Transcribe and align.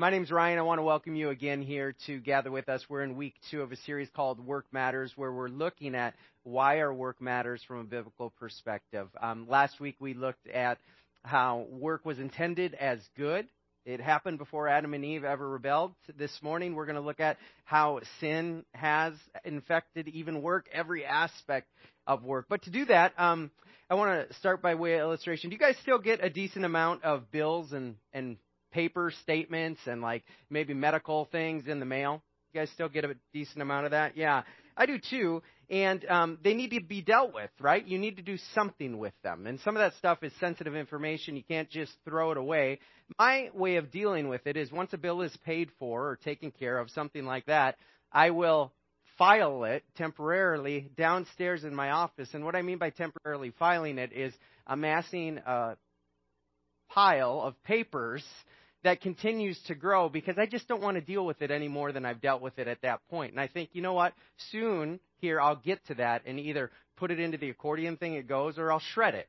My 0.00 0.08
name's 0.08 0.30
Ryan. 0.30 0.58
I 0.58 0.62
want 0.62 0.78
to 0.78 0.82
welcome 0.82 1.14
you 1.14 1.28
again 1.28 1.60
here 1.60 1.94
to 2.06 2.20
gather 2.20 2.50
with 2.50 2.70
us. 2.70 2.82
We're 2.88 3.02
in 3.02 3.16
week 3.16 3.34
two 3.50 3.60
of 3.60 3.70
a 3.70 3.76
series 3.76 4.08
called 4.16 4.40
Work 4.40 4.64
Matters, 4.72 5.12
where 5.14 5.30
we're 5.30 5.48
looking 5.50 5.94
at 5.94 6.14
why 6.42 6.80
our 6.80 6.90
work 6.90 7.20
matters 7.20 7.62
from 7.68 7.80
a 7.80 7.84
biblical 7.84 8.30
perspective. 8.40 9.08
Um, 9.20 9.46
last 9.46 9.78
week 9.78 9.96
we 10.00 10.14
looked 10.14 10.48
at 10.48 10.78
how 11.22 11.66
work 11.70 12.06
was 12.06 12.18
intended 12.18 12.72
as 12.72 12.98
good. 13.14 13.46
It 13.84 14.00
happened 14.00 14.38
before 14.38 14.68
Adam 14.68 14.94
and 14.94 15.04
Eve 15.04 15.22
ever 15.22 15.46
rebelled. 15.46 15.92
This 16.16 16.32
morning 16.40 16.74
we're 16.74 16.86
going 16.86 16.96
to 16.96 17.02
look 17.02 17.20
at 17.20 17.36
how 17.64 18.00
sin 18.20 18.64
has 18.72 19.12
infected 19.44 20.08
even 20.08 20.40
work, 20.40 20.66
every 20.72 21.04
aspect 21.04 21.68
of 22.06 22.24
work. 22.24 22.46
But 22.48 22.62
to 22.62 22.70
do 22.70 22.86
that, 22.86 23.12
um, 23.18 23.50
I 23.90 23.96
want 23.96 24.30
to 24.30 24.34
start 24.36 24.62
by 24.62 24.76
way 24.76 24.94
of 24.94 25.00
illustration. 25.00 25.50
Do 25.50 25.56
you 25.56 25.60
guys 25.60 25.76
still 25.82 25.98
get 25.98 26.24
a 26.24 26.30
decent 26.30 26.64
amount 26.64 27.04
of 27.04 27.30
bills 27.30 27.72
and, 27.72 27.96
and 28.14 28.38
paper 28.70 29.12
statements 29.22 29.80
and 29.86 30.00
like 30.00 30.24
maybe 30.48 30.74
medical 30.74 31.26
things 31.26 31.66
in 31.66 31.80
the 31.80 31.86
mail? 31.86 32.22
You 32.52 32.60
guys 32.60 32.70
still 32.70 32.88
get 32.88 33.04
a 33.04 33.14
decent 33.32 33.62
amount 33.62 33.86
of 33.86 33.92
that? 33.92 34.16
Yeah, 34.16 34.42
I 34.76 34.86
do 34.86 34.98
too. 34.98 35.42
And 35.68 36.04
um, 36.06 36.38
they 36.42 36.54
need 36.54 36.70
to 36.70 36.80
be 36.80 37.00
dealt 37.00 37.32
with, 37.32 37.50
right? 37.60 37.86
You 37.86 37.98
need 37.98 38.16
to 38.16 38.22
do 38.22 38.36
something 38.54 38.98
with 38.98 39.12
them. 39.22 39.46
And 39.46 39.60
some 39.60 39.76
of 39.76 39.80
that 39.80 39.96
stuff 39.98 40.18
is 40.22 40.32
sensitive 40.40 40.74
information. 40.74 41.36
You 41.36 41.44
can't 41.44 41.70
just 41.70 41.92
throw 42.04 42.32
it 42.32 42.36
away. 42.36 42.80
My 43.18 43.50
way 43.54 43.76
of 43.76 43.92
dealing 43.92 44.28
with 44.28 44.46
it 44.46 44.56
is 44.56 44.72
once 44.72 44.92
a 44.92 44.98
bill 44.98 45.20
is 45.20 45.36
paid 45.44 45.70
for 45.78 46.08
or 46.08 46.16
taken 46.16 46.50
care 46.50 46.78
of, 46.78 46.90
something 46.90 47.24
like 47.24 47.46
that, 47.46 47.76
I 48.12 48.30
will 48.30 48.72
file 49.16 49.64
it 49.64 49.84
temporarily 49.96 50.90
downstairs 50.96 51.62
in 51.62 51.74
my 51.74 51.90
office. 51.90 52.30
And 52.32 52.44
what 52.44 52.56
I 52.56 52.62
mean 52.62 52.78
by 52.78 52.90
temporarily 52.90 53.52
filing 53.58 53.98
it 53.98 54.12
is 54.12 54.32
amassing 54.66 55.38
a 55.38 55.76
pile 56.88 57.42
of 57.42 57.62
papers 57.62 58.24
that 58.82 59.00
continues 59.00 59.60
to 59.66 59.74
grow 59.74 60.08
because 60.08 60.36
I 60.38 60.46
just 60.46 60.66
don't 60.68 60.82
want 60.82 60.96
to 60.96 61.00
deal 61.00 61.26
with 61.26 61.42
it 61.42 61.50
any 61.50 61.68
more 61.68 61.92
than 61.92 62.06
I've 62.06 62.20
dealt 62.20 62.40
with 62.40 62.58
it 62.58 62.66
at 62.66 62.82
that 62.82 63.00
point. 63.10 63.32
And 63.32 63.40
I 63.40 63.46
think, 63.46 63.70
you 63.72 63.82
know 63.82 63.92
what? 63.92 64.14
Soon 64.50 65.00
here 65.18 65.40
I'll 65.40 65.56
get 65.56 65.84
to 65.86 65.94
that 65.96 66.22
and 66.26 66.40
either 66.40 66.70
put 66.96 67.10
it 67.10 67.20
into 67.20 67.38
the 67.38 67.50
accordion 67.50 67.96
thing 67.96 68.14
it 68.14 68.26
goes 68.26 68.58
or 68.58 68.72
I'll 68.72 68.82
shred 68.94 69.14
it. 69.14 69.28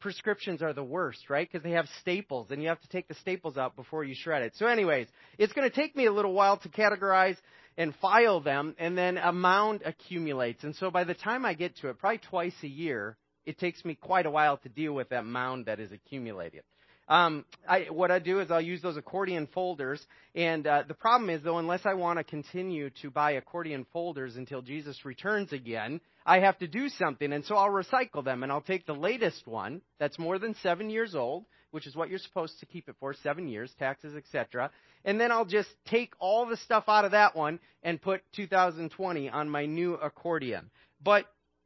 Prescriptions 0.00 0.62
are 0.62 0.72
the 0.72 0.84
worst, 0.84 1.28
right? 1.28 1.48
Because 1.50 1.64
they 1.64 1.72
have 1.72 1.88
staples 2.00 2.50
and 2.50 2.62
you 2.62 2.68
have 2.68 2.80
to 2.80 2.88
take 2.88 3.08
the 3.08 3.14
staples 3.14 3.58
out 3.58 3.74
before 3.74 4.04
you 4.04 4.14
shred 4.14 4.42
it. 4.42 4.52
So 4.56 4.66
anyways, 4.66 5.08
it's 5.38 5.52
going 5.52 5.68
to 5.68 5.74
take 5.74 5.96
me 5.96 6.06
a 6.06 6.12
little 6.12 6.32
while 6.32 6.56
to 6.58 6.68
categorize 6.68 7.36
and 7.76 7.94
file 8.02 8.40
them, 8.40 8.74
and 8.78 8.98
then 8.98 9.16
a 9.18 9.32
mound 9.32 9.82
accumulates. 9.84 10.64
And 10.64 10.74
so 10.74 10.90
by 10.90 11.04
the 11.04 11.14
time 11.14 11.46
I 11.46 11.54
get 11.54 11.76
to 11.76 11.88
it, 11.88 11.98
probably 11.98 12.18
twice 12.18 12.54
a 12.64 12.68
year, 12.68 13.16
it 13.46 13.56
takes 13.58 13.84
me 13.84 13.94
quite 13.94 14.26
a 14.26 14.30
while 14.30 14.56
to 14.58 14.68
deal 14.68 14.92
with 14.92 15.10
that 15.10 15.24
mound 15.24 15.66
that 15.66 15.78
is 15.78 15.92
accumulated. 15.92 16.64
Um, 17.08 17.46
I, 17.66 17.86
what 17.90 18.10
I 18.10 18.18
do 18.18 18.40
is 18.40 18.50
I'll 18.50 18.60
use 18.60 18.82
those 18.82 18.98
accordion 18.98 19.48
folders, 19.54 20.04
and 20.34 20.66
uh, 20.66 20.82
the 20.86 20.94
problem 20.94 21.30
is 21.30 21.42
though, 21.42 21.58
unless 21.58 21.86
I 21.86 21.94
want 21.94 22.18
to 22.18 22.24
continue 22.24 22.90
to 23.02 23.10
buy 23.10 23.32
accordion 23.32 23.86
folders 23.92 24.36
until 24.36 24.60
Jesus 24.60 25.04
returns 25.06 25.52
again, 25.52 26.00
I 26.26 26.40
have 26.40 26.58
to 26.58 26.68
do 26.68 26.90
something, 26.90 27.32
and 27.32 27.44
so 27.46 27.56
I'll 27.56 27.70
recycle 27.70 28.22
them, 28.22 28.42
and 28.42 28.52
I'll 28.52 28.60
take 28.60 28.84
the 28.84 28.92
latest 28.92 29.46
one 29.46 29.80
that's 29.98 30.18
more 30.18 30.38
than 30.38 30.54
seven 30.62 30.90
years 30.90 31.14
old, 31.14 31.46
which 31.70 31.86
is 31.86 31.96
what 31.96 32.10
you're 32.10 32.18
supposed 32.18 32.60
to 32.60 32.66
keep 32.66 32.90
it 32.90 32.96
for, 33.00 33.14
seven 33.14 33.48
years, 33.48 33.72
taxes, 33.78 34.14
etc. 34.14 34.70
And 35.06 35.18
then 35.18 35.32
I'll 35.32 35.46
just 35.46 35.70
take 35.86 36.12
all 36.18 36.44
the 36.46 36.58
stuff 36.58 36.84
out 36.88 37.06
of 37.06 37.12
that 37.12 37.34
one 37.34 37.58
and 37.82 38.00
put 38.00 38.20
2020 38.36 39.30
on 39.30 39.48
my 39.48 39.64
new 39.64 39.94
accordion. 39.94 40.70
But 41.02 41.24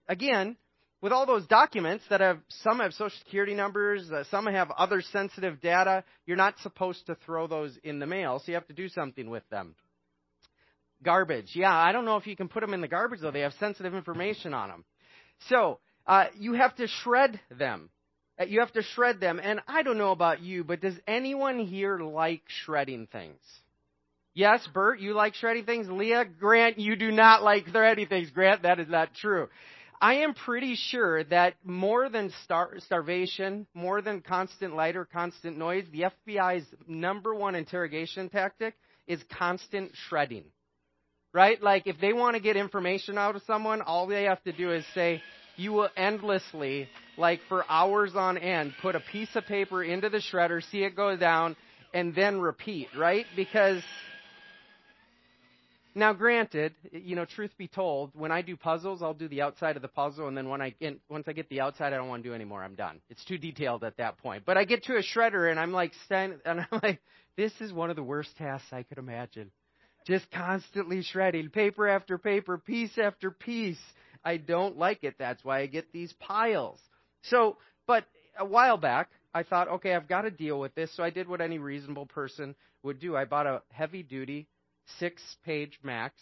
again, 0.08 0.56
with 1.02 1.12
all 1.12 1.26
those 1.26 1.46
documents 1.48 2.04
that 2.08 2.20
have 2.20 2.38
some 2.62 2.78
have 2.78 2.92
social 2.92 3.18
security 3.18 3.54
numbers, 3.54 4.10
uh, 4.10 4.22
some 4.30 4.46
have 4.46 4.70
other 4.70 5.02
sensitive 5.02 5.60
data, 5.60 6.04
you're 6.26 6.36
not 6.36 6.54
supposed 6.60 7.04
to 7.06 7.16
throw 7.26 7.48
those 7.48 7.76
in 7.82 7.98
the 7.98 8.06
mail, 8.06 8.38
so 8.38 8.44
you 8.46 8.54
have 8.54 8.68
to 8.68 8.72
do 8.72 8.88
something 8.88 9.28
with 9.28 9.42
them. 9.50 9.74
Garbage. 11.02 11.50
Yeah, 11.54 11.74
I 11.74 11.90
don't 11.90 12.04
know 12.04 12.16
if 12.16 12.28
you 12.28 12.36
can 12.36 12.48
put 12.48 12.60
them 12.60 12.72
in 12.72 12.80
the 12.80 12.88
garbage 12.88 13.20
though. 13.20 13.32
They 13.32 13.40
have 13.40 13.52
sensitive 13.58 13.94
information 13.94 14.54
on 14.54 14.68
them. 14.68 14.84
So, 15.48 15.80
uh, 16.06 16.26
you 16.38 16.52
have 16.54 16.76
to 16.76 16.86
shred 16.86 17.40
them. 17.50 17.90
Uh, 18.40 18.44
you 18.44 18.60
have 18.60 18.72
to 18.72 18.82
shred 18.82 19.18
them. 19.18 19.40
And 19.42 19.60
I 19.66 19.82
don't 19.82 19.98
know 19.98 20.12
about 20.12 20.40
you, 20.40 20.62
but 20.62 20.80
does 20.80 20.94
anyone 21.08 21.58
here 21.58 21.98
like 21.98 22.42
shredding 22.64 23.08
things? 23.08 23.40
Yes, 24.34 24.66
Bert, 24.72 25.00
you 25.00 25.12
like 25.12 25.34
shredding 25.34 25.64
things. 25.64 25.88
Leah, 25.90 26.24
Grant, 26.24 26.78
you 26.78 26.94
do 26.94 27.10
not 27.10 27.42
like 27.42 27.66
shredding 27.66 28.06
things. 28.06 28.30
Grant, 28.30 28.62
that 28.62 28.78
is 28.78 28.88
not 28.88 29.12
true. 29.14 29.48
I 30.02 30.14
am 30.14 30.34
pretty 30.34 30.74
sure 30.74 31.22
that 31.22 31.54
more 31.62 32.08
than 32.08 32.32
star- 32.42 32.74
starvation, 32.80 33.68
more 33.72 34.02
than 34.02 34.20
constant 34.20 34.74
light 34.74 34.96
or 34.96 35.04
constant 35.04 35.56
noise, 35.56 35.84
the 35.92 36.06
FBI's 36.28 36.66
number 36.88 37.32
one 37.32 37.54
interrogation 37.54 38.28
tactic 38.28 38.74
is 39.06 39.22
constant 39.38 39.92
shredding. 40.08 40.42
Right? 41.32 41.62
Like, 41.62 41.86
if 41.86 42.00
they 42.00 42.12
want 42.12 42.34
to 42.34 42.42
get 42.42 42.56
information 42.56 43.16
out 43.16 43.36
of 43.36 43.42
someone, 43.46 43.80
all 43.80 44.08
they 44.08 44.24
have 44.24 44.42
to 44.42 44.52
do 44.52 44.72
is 44.72 44.84
say, 44.92 45.22
you 45.56 45.72
will 45.72 45.88
endlessly, 45.96 46.88
like 47.16 47.38
for 47.48 47.64
hours 47.68 48.16
on 48.16 48.36
end, 48.38 48.74
put 48.82 48.96
a 48.96 49.00
piece 49.12 49.30
of 49.36 49.46
paper 49.46 49.84
into 49.84 50.08
the 50.08 50.20
shredder, 50.32 50.68
see 50.72 50.82
it 50.82 50.96
go 50.96 51.16
down, 51.16 51.54
and 51.94 52.12
then 52.12 52.40
repeat, 52.40 52.88
right? 52.98 53.26
Because 53.36 53.80
now, 55.94 56.12
granted, 56.12 56.74
you 56.90 57.16
know, 57.16 57.24
truth 57.24 57.50
be 57.58 57.68
told, 57.68 58.12
when 58.14 58.32
I 58.32 58.40
do 58.40 58.56
puzzles, 58.56 59.02
I'll 59.02 59.12
do 59.12 59.28
the 59.28 59.42
outside 59.42 59.76
of 59.76 59.82
the 59.82 59.88
puzzle, 59.88 60.26
and 60.26 60.36
then 60.36 60.48
when 60.48 60.62
I 60.62 60.70
get, 60.70 60.98
once 61.10 61.24
I 61.28 61.32
get 61.32 61.48
the 61.50 61.60
outside, 61.60 61.92
I 61.92 61.96
don't 61.96 62.08
want 62.08 62.22
to 62.22 62.28
do 62.28 62.34
anymore. 62.34 62.62
I'm 62.62 62.74
done. 62.74 63.00
It's 63.10 63.24
too 63.24 63.36
detailed 63.36 63.84
at 63.84 63.98
that 63.98 64.16
point. 64.18 64.44
But 64.46 64.56
I 64.56 64.64
get 64.64 64.84
to 64.84 64.96
a 64.96 65.02
shredder, 65.02 65.50
and 65.50 65.60
I'm 65.60 65.72
like, 65.72 65.92
and 66.10 66.40
I'm 66.46 66.80
like, 66.82 67.00
this 67.36 67.52
is 67.60 67.72
one 67.72 67.90
of 67.90 67.96
the 67.96 68.02
worst 68.02 68.30
tasks 68.38 68.72
I 68.72 68.84
could 68.84 68.98
imagine. 68.98 69.50
Just 70.06 70.30
constantly 70.32 71.02
shredding, 71.02 71.50
paper 71.50 71.86
after 71.86 72.16
paper, 72.16 72.58
piece 72.58 72.96
after 72.98 73.30
piece. 73.30 73.80
I 74.24 74.38
don't 74.38 74.78
like 74.78 75.04
it. 75.04 75.16
That's 75.18 75.44
why 75.44 75.60
I 75.60 75.66
get 75.66 75.92
these 75.92 76.12
piles. 76.14 76.78
So, 77.24 77.58
but 77.86 78.04
a 78.38 78.44
while 78.44 78.78
back, 78.78 79.10
I 79.34 79.42
thought, 79.42 79.68
okay, 79.68 79.94
I've 79.94 80.08
got 80.08 80.22
to 80.22 80.30
deal 80.30 80.58
with 80.58 80.74
this. 80.74 80.90
So 80.96 81.02
I 81.02 81.10
did 81.10 81.28
what 81.28 81.40
any 81.40 81.58
reasonable 81.58 82.06
person 82.06 82.54
would 82.82 82.98
do. 82.98 83.16
I 83.16 83.24
bought 83.24 83.46
a 83.46 83.62
heavy 83.70 84.02
duty 84.02 84.48
six 84.98 85.22
page 85.44 85.78
max 85.82 86.14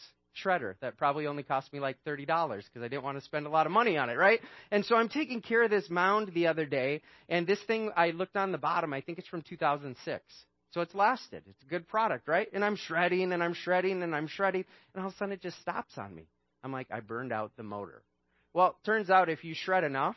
shredder 0.44 0.74
that 0.80 0.96
probably 0.96 1.26
only 1.26 1.42
cost 1.42 1.72
me 1.72 1.80
like 1.80 1.96
$30 2.06 2.26
because 2.26 2.82
I 2.82 2.88
didn't 2.88 3.02
want 3.02 3.18
to 3.18 3.24
spend 3.24 3.46
a 3.46 3.50
lot 3.50 3.66
of 3.66 3.72
money 3.72 3.96
on 3.96 4.10
it, 4.10 4.16
right? 4.16 4.40
And 4.70 4.84
so 4.84 4.96
I'm 4.96 5.08
taking 5.08 5.40
care 5.40 5.64
of 5.64 5.70
this 5.70 5.90
mound 5.90 6.32
the 6.34 6.46
other 6.46 6.66
day, 6.66 7.02
and 7.28 7.46
this 7.46 7.60
thing, 7.66 7.90
I 7.96 8.10
looked 8.10 8.36
on 8.36 8.52
the 8.52 8.58
bottom, 8.58 8.92
I 8.92 9.00
think 9.00 9.18
it's 9.18 9.28
from 9.28 9.42
2006. 9.42 10.22
So 10.72 10.82
it's 10.82 10.94
lasted. 10.94 11.42
It's 11.48 11.62
a 11.64 11.68
good 11.68 11.88
product, 11.88 12.28
right? 12.28 12.46
And 12.52 12.64
I'm 12.64 12.76
shredding 12.76 13.32
and 13.32 13.42
I'm 13.42 13.54
shredding 13.54 14.02
and 14.02 14.14
I'm 14.14 14.28
shredding, 14.28 14.64
and 14.94 15.02
all 15.02 15.08
of 15.08 15.14
a 15.14 15.16
sudden 15.16 15.32
it 15.32 15.42
just 15.42 15.60
stops 15.60 15.98
on 15.98 16.14
me. 16.14 16.28
I'm 16.62 16.72
like, 16.72 16.86
I 16.92 17.00
burned 17.00 17.32
out 17.32 17.52
the 17.56 17.62
motor. 17.62 18.02
Well, 18.52 18.76
turns 18.84 19.10
out 19.10 19.28
if 19.28 19.42
you 19.44 19.54
shred 19.54 19.84
enough, 19.84 20.16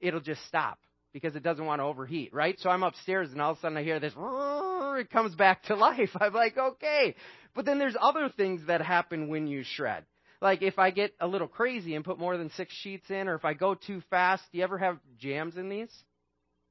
it'll 0.00 0.20
just 0.20 0.44
stop 0.46 0.78
because 1.16 1.34
it 1.34 1.42
doesn't 1.42 1.64
want 1.64 1.80
to 1.80 1.84
overheat, 1.84 2.34
right? 2.34 2.60
So 2.60 2.68
I'm 2.68 2.82
upstairs 2.82 3.32
and 3.32 3.40
all 3.40 3.52
of 3.52 3.56
a 3.56 3.60
sudden 3.62 3.78
I 3.78 3.82
hear 3.82 3.98
this, 3.98 4.12
it 4.14 5.08
comes 5.08 5.34
back 5.34 5.62
to 5.62 5.74
life. 5.74 6.10
I'm 6.20 6.34
like, 6.34 6.58
okay. 6.58 7.14
But 7.54 7.64
then 7.64 7.78
there's 7.78 7.96
other 7.98 8.28
things 8.28 8.60
that 8.66 8.82
happen 8.82 9.28
when 9.28 9.46
you 9.46 9.62
shred. 9.64 10.04
Like 10.42 10.60
if 10.60 10.78
I 10.78 10.90
get 10.90 11.14
a 11.18 11.26
little 11.26 11.48
crazy 11.48 11.94
and 11.94 12.04
put 12.04 12.18
more 12.18 12.36
than 12.36 12.50
six 12.50 12.74
sheets 12.74 13.08
in, 13.08 13.28
or 13.28 13.34
if 13.34 13.46
I 13.46 13.54
go 13.54 13.74
too 13.74 14.02
fast, 14.10 14.42
do 14.52 14.58
you 14.58 14.64
ever 14.64 14.76
have 14.76 14.98
jams 15.18 15.56
in 15.56 15.70
these? 15.70 15.90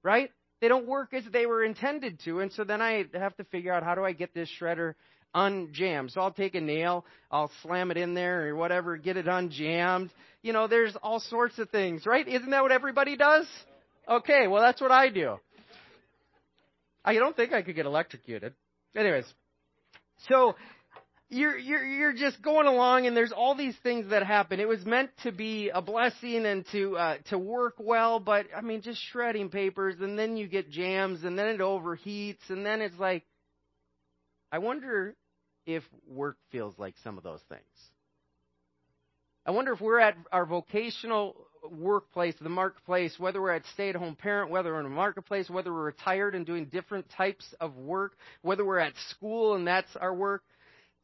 Right? 0.04 0.30
They 0.62 0.68
don't 0.68 0.86
work 0.86 1.16
as 1.16 1.24
they 1.34 1.48
were 1.48 1.64
intended 1.64 2.20
to, 2.26 2.42
and 2.42 2.54
so 2.54 2.64
then 2.64 2.84
I 2.84 3.06
have 3.16 3.36
to 3.38 3.46
figure 3.46 3.74
out 3.74 3.82
how 3.82 3.96
do 3.96 4.06
I 4.06 4.12
get 4.12 4.36
this 4.36 4.48
shredder 4.62 4.94
unjammed. 5.36 6.12
So 6.12 6.22
I'll 6.22 6.32
take 6.32 6.54
a 6.54 6.62
nail, 6.62 7.04
I'll 7.32 7.52
slam 7.64 7.90
it 7.90 7.98
in 7.98 8.14
there 8.14 8.48
or 8.50 8.56
whatever, 8.56 8.96
get 8.96 9.18
it 9.18 9.26
unjammed. 9.26 10.12
You 10.44 10.54
know, 10.54 10.68
there's 10.68 10.96
all 11.02 11.20
sorts 11.20 11.58
of 11.58 11.72
things, 11.72 12.06
right? 12.06 12.28
Isn't 12.28 12.52
that 12.52 12.62
what 12.62 12.72
everybody 12.72 13.18
does? 13.18 13.48
Okay, 14.08 14.48
well 14.48 14.62
that's 14.62 14.82
what 14.82 14.92
I 14.92 15.10
do. 15.10 15.40
I 17.04 17.14
don't 17.14 17.36
think 17.36 17.54
I 17.54 17.62
could 17.62 17.76
get 17.76 17.86
electrocuted. 17.86 18.54
Anyways, 18.96 19.26
so 20.28 20.56
you're 21.30 21.58
you're 21.58 21.84
you're 21.84 22.14
just 22.14 22.42
going 22.42 22.68
along 22.68 23.08
and 23.08 23.18
there's 23.18 23.32
all 23.32 23.56
these 23.56 23.76
things 23.84 24.10
that 24.10 24.24
happen. 24.24 24.60
It 24.60 24.68
was 24.68 24.86
meant 24.86 25.10
to 25.24 25.32
be 25.32 25.70
a 25.70 25.82
blessing 25.82 26.46
and 26.46 26.66
to 26.72 26.98
uh, 26.98 27.18
to 27.30 27.38
work 27.38 27.76
well, 27.80 28.20
but 28.20 28.48
I 28.56 28.62
mean 28.62 28.82
just 28.82 29.02
shredding 29.12 29.50
papers 29.50 29.96
and 30.00 30.18
then 30.18 30.38
you 30.38 30.48
get 30.48 30.70
jams 30.70 31.24
and 31.24 31.38
then 31.38 31.48
it 31.48 31.60
overheats 31.60 32.50
and 32.50 32.66
then 32.66 32.82
it's 32.82 32.98
like 33.00 33.24
I 34.52 34.60
wonder 34.60 35.16
if 35.66 35.84
work 36.08 36.38
feels 36.52 36.78
like 36.78 36.96
some 37.04 37.18
of 37.18 37.24
those 37.24 37.42
things. 37.50 37.62
I 39.46 39.52
wonder 39.52 39.74
if 39.74 39.82
we're 39.82 40.00
at 40.00 40.16
our 40.32 40.46
vocational 40.46 41.36
workplace, 41.72 42.36
the 42.40 42.50
marketplace, 42.50 43.16
whether 43.18 43.42
we're 43.42 43.56
at 43.56 43.64
stay 43.74 43.90
at 43.90 43.96
home 43.96 44.16
parent, 44.16 44.50
whether 44.50 44.74
we're 44.74 44.80
in 44.80 44.86
a 44.86 44.90
marketplace, 44.90 45.50
whether 45.50 45.74
we're 45.74 45.84
retired 45.84 46.36
and 46.36 46.46
doing 46.46 46.66
different 46.66 47.10
types 47.10 47.54
of 47.60 47.76
work, 47.78 48.14
whether 48.42 48.66
we're 48.66 48.80
at 48.80 48.94
school 49.10 49.56
and 49.56 49.68
that's 49.68 49.96
our 49.96 50.14
work. 50.14 50.44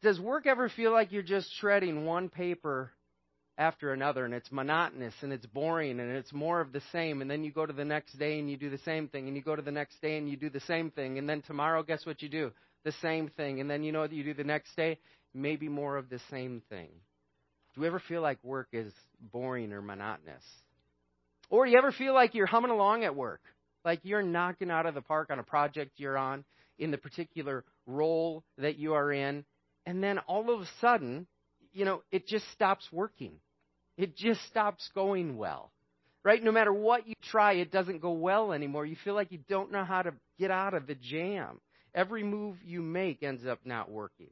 Does 0.02 0.20
work 0.20 0.48
ever 0.48 0.70
feel 0.70 0.92
like 0.92 1.12
you're 1.12 1.22
just 1.22 1.52
shredding 1.60 2.06
one 2.06 2.30
paper 2.30 2.92
after 3.58 3.94
another 3.94 4.26
and 4.26 4.34
it's 4.34 4.52
monotonous 4.52 5.14
and 5.22 5.32
it's 5.32 5.46
boring 5.46 6.00
and 6.00 6.12
it's 6.12 6.34
more 6.34 6.62
of 6.62 6.72
the 6.72 6.82
same 6.92 7.22
and 7.22 7.30
then 7.30 7.44
you 7.44 7.52
go 7.52 7.66
to 7.66 7.74
the 7.74 7.86
next 7.86 8.18
day 8.18 8.40
and 8.40 8.50
you 8.50 8.58
do 8.58 8.70
the 8.70 8.80
same 8.80 9.08
thing 9.08 9.28
and 9.28 9.36
you 9.36 9.44
go 9.44 9.56
to 9.56 9.62
the 9.62 9.72
next 9.72 10.02
day 10.02 10.18
and 10.18 10.30
you 10.30 10.38
do 10.38 10.50
the 10.50 10.62
same 10.62 10.90
thing 10.90 11.20
and 11.20 11.30
then 11.30 11.42
tomorrow 11.44 11.84
guess 11.84 12.06
what 12.06 12.22
you 12.22 12.30
do 12.30 12.52
the 12.84 12.92
same 12.94 13.30
thing. 13.30 13.60
And 13.60 13.70
then 13.70 13.84
you 13.84 13.92
know 13.92 14.04
you 14.04 14.24
do 14.24 14.34
the 14.34 14.44
next 14.44 14.76
day? 14.76 14.98
Maybe 15.34 15.70
more 15.70 15.98
of 15.98 16.10
the 16.10 16.20
same 16.30 16.62
thing. 16.70 16.90
Do 17.74 17.82
you 17.82 17.88
ever 17.88 18.00
feel 18.00 18.22
like 18.22 18.38
work 18.44 18.68
is 18.74 18.94
boring 19.32 19.72
or 19.72 19.82
monotonous? 19.82 20.44
Or 21.50 21.66
do 21.66 21.72
you 21.72 21.78
ever 21.78 21.92
feel 21.92 22.14
like 22.14 22.34
you're 22.34 22.46
humming 22.46 22.72
along 22.72 23.04
at 23.04 23.16
work? 23.16 23.42
Like 23.84 24.00
you're 24.04 24.22
knocking 24.22 24.72
out 24.72 24.86
of 24.86 24.94
the 24.94 25.02
park 25.02 25.30
on 25.32 25.40
a 25.40 25.44
project 25.44 25.92
you're 25.98 26.18
on, 26.18 26.44
in 26.78 26.92
the 26.92 26.98
particular 26.98 27.64
role 27.86 28.44
that 28.58 28.78
you 28.78 28.94
are 28.94 29.12
in, 29.12 29.46
and 29.86 30.04
then 30.04 30.20
all 30.20 30.54
of 30.54 30.62
a 30.62 30.68
sudden, 30.80 31.28
you 31.74 31.86
know, 31.86 32.02
it 32.12 32.28
just 32.28 32.50
stops 32.52 32.88
working. 32.92 33.34
It 33.98 34.16
just 34.16 34.44
stops 34.48 34.90
going 34.94 35.38
well. 35.38 35.72
Right? 36.24 36.44
No 36.44 36.52
matter 36.52 36.74
what 36.74 37.08
you 37.08 37.16
try, 37.24 37.54
it 37.54 37.72
doesn't 37.72 38.02
go 38.02 38.12
well 38.12 38.54
anymore. 38.54 38.86
You 38.86 38.96
feel 39.04 39.16
like 39.16 39.32
you 39.32 39.40
don't 39.50 39.72
know 39.72 39.84
how 39.84 40.04
to 40.04 40.14
get 40.38 40.52
out 40.52 40.76
of 40.76 40.86
the 40.86 40.96
jam. 40.96 41.60
Every 41.96 42.24
move 42.24 42.58
you 42.64 42.82
make 42.82 43.24
ends 43.24 43.46
up 43.46 43.60
not 43.66 43.90
working. 43.90 44.30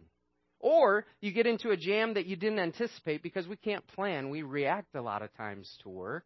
Or 0.59 1.05
you 1.21 1.31
get 1.31 1.47
into 1.47 1.69
a 1.69 1.77
jam 1.77 2.15
that 2.15 2.25
you 2.25 2.35
didn't 2.35 2.59
anticipate 2.59 3.23
because 3.23 3.47
we 3.47 3.55
can't 3.55 3.85
plan. 3.87 4.29
We 4.29 4.41
react 4.41 4.95
a 4.95 5.01
lot 5.01 5.21
of 5.21 5.35
times 5.37 5.77
to 5.83 5.89
work. 5.89 6.25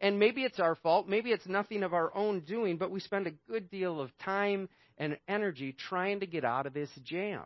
And 0.00 0.18
maybe 0.18 0.42
it's 0.42 0.60
our 0.60 0.74
fault. 0.74 1.08
Maybe 1.08 1.30
it's 1.30 1.46
nothing 1.46 1.82
of 1.82 1.94
our 1.94 2.14
own 2.14 2.40
doing, 2.40 2.76
but 2.76 2.90
we 2.90 3.00
spend 3.00 3.26
a 3.26 3.50
good 3.50 3.70
deal 3.70 4.00
of 4.00 4.10
time 4.18 4.68
and 4.98 5.16
energy 5.28 5.74
trying 5.88 6.20
to 6.20 6.26
get 6.26 6.44
out 6.44 6.66
of 6.66 6.74
this 6.74 6.90
jam. 7.04 7.44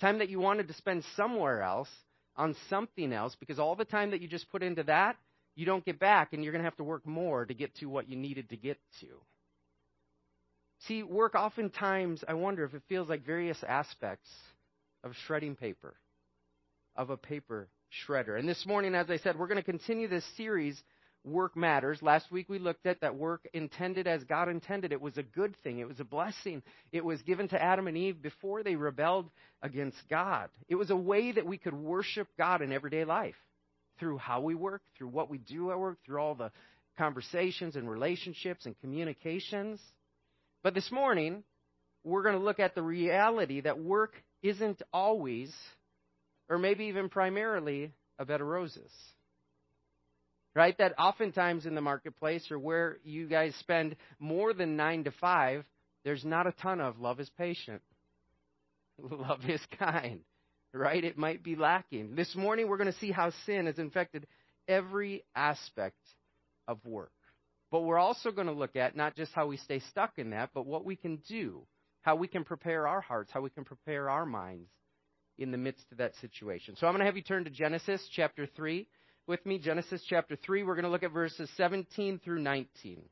Time 0.00 0.18
that 0.18 0.28
you 0.28 0.38
wanted 0.38 0.68
to 0.68 0.74
spend 0.74 1.02
somewhere 1.16 1.62
else 1.62 1.88
on 2.36 2.54
something 2.68 3.12
else 3.12 3.34
because 3.40 3.58
all 3.58 3.76
the 3.76 3.84
time 3.84 4.10
that 4.10 4.20
you 4.20 4.28
just 4.28 4.50
put 4.50 4.62
into 4.62 4.82
that, 4.84 5.16
you 5.56 5.64
don't 5.64 5.84
get 5.84 5.98
back 5.98 6.32
and 6.32 6.44
you're 6.44 6.52
going 6.52 6.62
to 6.62 6.68
have 6.68 6.76
to 6.76 6.84
work 6.84 7.06
more 7.06 7.46
to 7.46 7.54
get 7.54 7.74
to 7.76 7.86
what 7.86 8.08
you 8.08 8.16
needed 8.16 8.50
to 8.50 8.56
get 8.56 8.78
to. 9.00 9.06
See, 10.86 11.02
work 11.02 11.34
oftentimes, 11.34 12.22
I 12.28 12.34
wonder 12.34 12.64
if 12.64 12.74
it 12.74 12.82
feels 12.88 13.08
like 13.08 13.24
various 13.24 13.62
aspects 13.66 14.28
of 15.04 15.12
shredding 15.26 15.54
paper, 15.54 15.94
of 16.96 17.10
a 17.10 17.16
paper 17.16 17.68
shredder. 18.08 18.38
And 18.38 18.48
this 18.48 18.64
morning, 18.66 18.94
as 18.94 19.10
I 19.10 19.18
said, 19.18 19.38
we're 19.38 19.46
going 19.46 19.58
to 19.58 19.62
continue 19.62 20.08
this 20.08 20.24
series, 20.36 20.82
Work 21.24 21.56
Matters. 21.56 22.00
Last 22.02 22.32
week 22.32 22.48
we 22.48 22.58
looked 22.58 22.86
at 22.86 23.02
that 23.02 23.14
work 23.14 23.46
intended 23.52 24.06
as 24.06 24.24
God 24.24 24.48
intended. 24.48 24.92
It 24.92 25.00
was 25.00 25.16
a 25.16 25.22
good 25.22 25.54
thing, 25.62 25.78
it 25.78 25.86
was 25.86 26.00
a 26.00 26.04
blessing. 26.04 26.62
It 26.90 27.04
was 27.04 27.22
given 27.22 27.48
to 27.48 27.62
Adam 27.62 27.86
and 27.86 27.96
Eve 27.96 28.20
before 28.20 28.62
they 28.62 28.76
rebelled 28.76 29.30
against 29.62 29.98
God. 30.08 30.48
It 30.68 30.74
was 30.74 30.90
a 30.90 30.96
way 30.96 31.32
that 31.32 31.46
we 31.46 31.58
could 31.58 31.74
worship 31.74 32.28
God 32.36 32.62
in 32.62 32.72
everyday 32.72 33.04
life 33.04 33.36
through 34.00 34.18
how 34.18 34.40
we 34.40 34.54
work, 34.54 34.82
through 34.96 35.08
what 35.08 35.30
we 35.30 35.38
do 35.38 35.70
at 35.70 35.78
work, 35.78 35.98
through 36.04 36.18
all 36.18 36.34
the 36.34 36.50
conversations 36.98 37.76
and 37.76 37.88
relationships 37.88 38.66
and 38.66 38.78
communications. 38.80 39.80
But 40.62 40.74
this 40.74 40.90
morning, 40.90 41.44
we're 42.04 42.22
going 42.22 42.36
to 42.38 42.44
look 42.44 42.60
at 42.60 42.74
the 42.74 42.82
reality 42.82 43.60
that 43.62 43.78
work 43.78 44.14
isn't 44.44 44.82
always, 44.92 45.52
or 46.48 46.58
maybe 46.58 46.84
even 46.84 47.08
primarily, 47.08 47.92
a 48.18 48.24
bed 48.24 48.42
of 48.42 48.46
roses. 48.46 48.92
Right? 50.54 50.76
That 50.78 50.92
oftentimes 50.98 51.66
in 51.66 51.74
the 51.74 51.80
marketplace 51.80 52.48
or 52.50 52.58
where 52.60 52.98
you 53.02 53.26
guys 53.26 53.54
spend 53.58 53.96
more 54.20 54.52
than 54.52 54.76
nine 54.76 55.02
to 55.04 55.10
five, 55.10 55.64
there's 56.04 56.24
not 56.24 56.46
a 56.46 56.52
ton 56.52 56.80
of 56.80 57.00
love 57.00 57.18
is 57.18 57.30
patient, 57.36 57.82
love 58.98 59.40
is 59.48 59.62
kind. 59.78 60.20
Right? 60.72 61.02
It 61.02 61.16
might 61.16 61.42
be 61.42 61.56
lacking. 61.56 62.14
This 62.14 62.34
morning 62.36 62.68
we're 62.68 62.76
going 62.76 62.92
to 62.92 62.98
see 62.98 63.12
how 63.12 63.32
sin 63.46 63.66
has 63.66 63.78
infected 63.78 64.26
every 64.68 65.24
aspect 65.34 65.96
of 66.68 66.84
work. 66.84 67.12
But 67.70 67.82
we're 67.82 67.98
also 67.98 68.30
going 68.30 68.46
to 68.46 68.52
look 68.52 68.76
at 68.76 68.96
not 68.96 69.16
just 69.16 69.32
how 69.32 69.46
we 69.46 69.56
stay 69.56 69.80
stuck 69.90 70.12
in 70.18 70.30
that, 70.30 70.50
but 70.54 70.66
what 70.66 70.84
we 70.84 70.96
can 70.96 71.16
do, 71.28 71.62
how 72.04 72.14
we 72.14 72.28
can 72.28 72.44
prepare 72.44 72.86
our 72.86 73.00
hearts, 73.00 73.30
how 73.32 73.40
we 73.40 73.48
can 73.48 73.64
prepare 73.64 74.10
our 74.10 74.26
minds 74.26 74.68
in 75.38 75.50
the 75.50 75.56
midst 75.56 75.84
of 75.90 75.98
that 75.98 76.12
situation. 76.20 76.76
So 76.76 76.86
I'm 76.86 76.92
going 76.92 77.00
to 77.00 77.06
have 77.06 77.16
you 77.16 77.22
turn 77.22 77.44
to 77.44 77.50
Genesis 77.50 78.06
chapter 78.14 78.46
3 78.54 78.86
with 79.26 79.44
me. 79.46 79.58
Genesis 79.58 80.02
chapter 80.06 80.36
3, 80.36 80.64
we're 80.64 80.74
going 80.74 80.84
to 80.84 80.90
look 80.90 81.02
at 81.02 81.12
verses 81.12 81.48
17 81.56 82.20
through 82.22 82.40
19. 82.40 83.02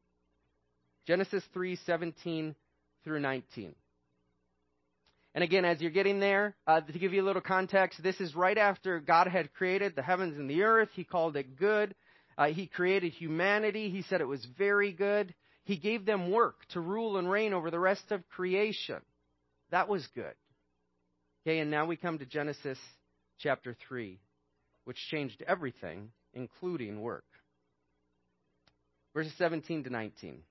Genesis 1.06 1.42
3, 1.54 1.76
17 1.86 2.54
through 3.02 3.20
19. 3.20 3.74
And 5.34 5.42
again, 5.42 5.64
as 5.64 5.80
you're 5.80 5.90
getting 5.90 6.20
there, 6.20 6.54
uh, 6.66 6.82
to 6.82 6.98
give 6.98 7.14
you 7.14 7.22
a 7.22 7.24
little 7.24 7.40
context, 7.40 8.02
this 8.02 8.20
is 8.20 8.34
right 8.34 8.58
after 8.58 9.00
God 9.00 9.26
had 9.26 9.54
created 9.54 9.96
the 9.96 10.02
heavens 10.02 10.36
and 10.36 10.50
the 10.50 10.64
earth. 10.64 10.90
He 10.92 11.04
called 11.04 11.34
it 11.38 11.56
good. 11.56 11.94
Uh, 12.36 12.48
he 12.48 12.66
created 12.66 13.14
humanity. 13.14 13.88
He 13.88 14.02
said 14.02 14.20
it 14.20 14.28
was 14.28 14.46
very 14.58 14.92
good. 14.92 15.34
He 15.64 15.76
gave 15.76 16.04
them 16.04 16.30
work 16.30 16.56
to 16.70 16.80
rule 16.80 17.16
and 17.16 17.30
reign 17.30 17.52
over 17.52 17.70
the 17.70 17.78
rest 17.78 18.10
of 18.10 18.28
creation. 18.28 19.00
That 19.70 19.88
was 19.88 20.06
good. 20.14 20.34
Okay, 21.46 21.58
and 21.58 21.70
now 21.70 21.86
we 21.86 21.96
come 21.96 22.18
to 22.18 22.26
Genesis 22.26 22.78
chapter 23.38 23.76
3, 23.88 24.18
which 24.84 24.96
changed 25.10 25.42
everything, 25.46 26.10
including 26.34 27.00
work. 27.00 27.24
Verses 29.14 29.32
17 29.38 29.84
to 29.84 29.90
19. 29.90 30.42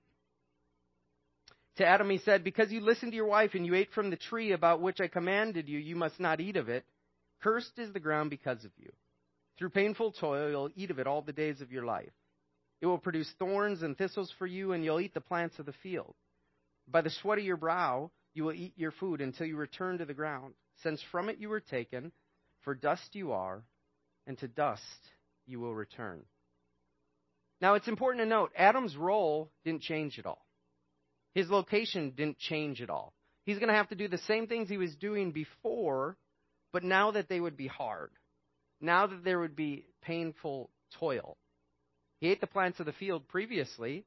To 1.76 1.86
Adam 1.86 2.10
he 2.10 2.18
said, 2.18 2.44
Because 2.44 2.70
you 2.70 2.80
listened 2.80 3.12
to 3.12 3.16
your 3.16 3.26
wife 3.26 3.52
and 3.54 3.64
you 3.64 3.74
ate 3.74 3.92
from 3.92 4.10
the 4.10 4.16
tree 4.16 4.52
about 4.52 4.80
which 4.80 5.00
I 5.00 5.08
commanded 5.08 5.68
you, 5.68 5.78
you 5.78 5.96
must 5.96 6.20
not 6.20 6.40
eat 6.40 6.56
of 6.56 6.68
it. 6.68 6.84
Cursed 7.42 7.78
is 7.78 7.92
the 7.92 8.00
ground 8.00 8.30
because 8.30 8.64
of 8.64 8.70
you. 8.76 8.90
Through 9.58 9.70
painful 9.70 10.12
toil, 10.12 10.50
you'll 10.50 10.70
eat 10.76 10.90
of 10.90 10.98
it 10.98 11.06
all 11.06 11.22
the 11.22 11.32
days 11.32 11.60
of 11.60 11.72
your 11.72 11.84
life. 11.84 12.12
It 12.82 12.86
will 12.86 12.98
produce 12.98 13.32
thorns 13.38 13.82
and 13.82 13.96
thistles 13.96 14.30
for 14.38 14.46
you, 14.46 14.72
and 14.72 14.84
you'll 14.84 15.00
eat 15.00 15.14
the 15.14 15.22
plants 15.22 15.58
of 15.58 15.64
the 15.64 15.72
field. 15.82 16.14
By 16.86 17.00
the 17.00 17.08
sweat 17.10 17.38
of 17.38 17.44
your 17.44 17.56
brow, 17.56 18.10
you 18.34 18.44
will 18.44 18.52
eat 18.52 18.74
your 18.76 18.90
food 18.90 19.22
until 19.22 19.46
you 19.46 19.56
return 19.56 19.98
to 19.98 20.04
the 20.04 20.12
ground, 20.12 20.52
since 20.82 21.00
from 21.10 21.30
it 21.30 21.38
you 21.38 21.48
were 21.48 21.60
taken, 21.60 22.12
for 22.62 22.74
dust 22.74 23.14
you 23.14 23.32
are, 23.32 23.62
and 24.26 24.36
to 24.38 24.48
dust 24.48 24.82
you 25.46 25.60
will 25.60 25.74
return. 25.74 26.22
Now, 27.62 27.74
it's 27.74 27.88
important 27.88 28.22
to 28.22 28.28
note 28.28 28.52
Adam's 28.54 28.96
role 28.96 29.50
didn't 29.64 29.82
change 29.82 30.18
at 30.18 30.26
all. 30.26 30.44
His 31.34 31.48
location 31.48 32.12
didn't 32.16 32.38
change 32.38 32.82
at 32.82 32.90
all. 32.90 33.14
He's 33.46 33.58
going 33.58 33.68
to 33.68 33.74
have 33.74 33.88
to 33.88 33.94
do 33.94 34.08
the 34.08 34.18
same 34.18 34.46
things 34.46 34.68
he 34.68 34.76
was 34.76 34.94
doing 34.96 35.32
before, 35.32 36.18
but 36.72 36.84
now 36.84 37.12
that 37.12 37.28
they 37.28 37.40
would 37.40 37.56
be 37.56 37.68
hard 37.68 38.10
now 38.82 39.06
that 39.06 39.24
there 39.24 39.38
would 39.38 39.56
be 39.56 39.86
painful 40.02 40.68
toil. 40.98 41.36
He 42.22 42.28
ate 42.28 42.40
the 42.40 42.46
plants 42.46 42.78
of 42.78 42.86
the 42.86 42.92
field 42.92 43.26
previously. 43.26 44.04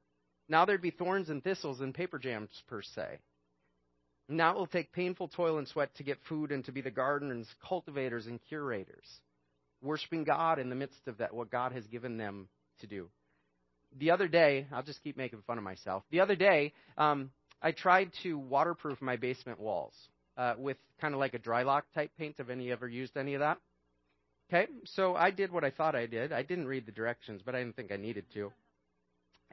Now 0.47 0.63
there'd 0.63 0.81
be 0.81 0.89
thorns 0.89 1.27
and 1.27 1.43
thistles 1.43 1.81
and 1.81 1.93
paper 1.93 2.17
jams, 2.17 2.49
per 2.65 2.81
se. 2.81 3.19
Now 4.29 4.51
it 4.51 4.57
will 4.57 4.67
take 4.67 4.93
painful 4.93 5.27
toil 5.27 5.57
and 5.57 5.67
sweat 5.67 5.93
to 5.95 6.03
get 6.03 6.23
food 6.29 6.53
and 6.53 6.63
to 6.63 6.71
be 6.71 6.79
the 6.79 6.91
gardeners, 6.91 7.45
cultivators, 7.67 8.25
and 8.25 8.39
curators, 8.47 9.05
worshiping 9.81 10.23
God 10.23 10.59
in 10.59 10.69
the 10.69 10.77
midst 10.77 11.05
of 11.07 11.17
that, 11.17 11.33
what 11.33 11.51
God 11.51 11.73
has 11.73 11.85
given 11.87 12.15
them 12.15 12.47
to 12.79 12.87
do. 12.87 13.09
The 13.99 14.11
other 14.11 14.29
day, 14.29 14.65
I'll 14.71 14.81
just 14.81 15.03
keep 15.03 15.17
making 15.17 15.41
fun 15.45 15.57
of 15.57 15.65
myself. 15.65 16.03
The 16.09 16.21
other 16.21 16.37
day, 16.37 16.71
um, 16.97 17.31
I 17.61 17.73
tried 17.73 18.11
to 18.23 18.37
waterproof 18.37 19.01
my 19.01 19.17
basement 19.17 19.59
walls 19.59 19.93
uh, 20.37 20.53
with 20.57 20.77
kind 21.01 21.13
of 21.13 21.19
like 21.19 21.33
a 21.33 21.39
Drylok 21.39 21.81
type 21.93 22.11
paint. 22.17 22.35
Have 22.37 22.49
any 22.49 22.71
ever 22.71 22.87
used 22.87 23.17
any 23.17 23.33
of 23.33 23.41
that? 23.41 23.57
Okay, 24.47 24.67
so 24.85 25.15
I 25.15 25.31
did 25.31 25.51
what 25.51 25.63
I 25.63 25.71
thought 25.71 25.95
I 25.95 26.05
did. 26.05 26.31
I 26.31 26.43
didn't 26.43 26.67
read 26.67 26.85
the 26.85 26.91
directions, 26.91 27.41
but 27.43 27.55
I 27.55 27.59
didn't 27.59 27.75
think 27.75 27.91
I 27.91 27.97
needed 27.97 28.25
to. 28.35 28.51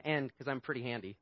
And 0.05 0.27
because 0.27 0.47
I'm 0.47 0.61
pretty 0.61 0.83
handy. 0.83 1.15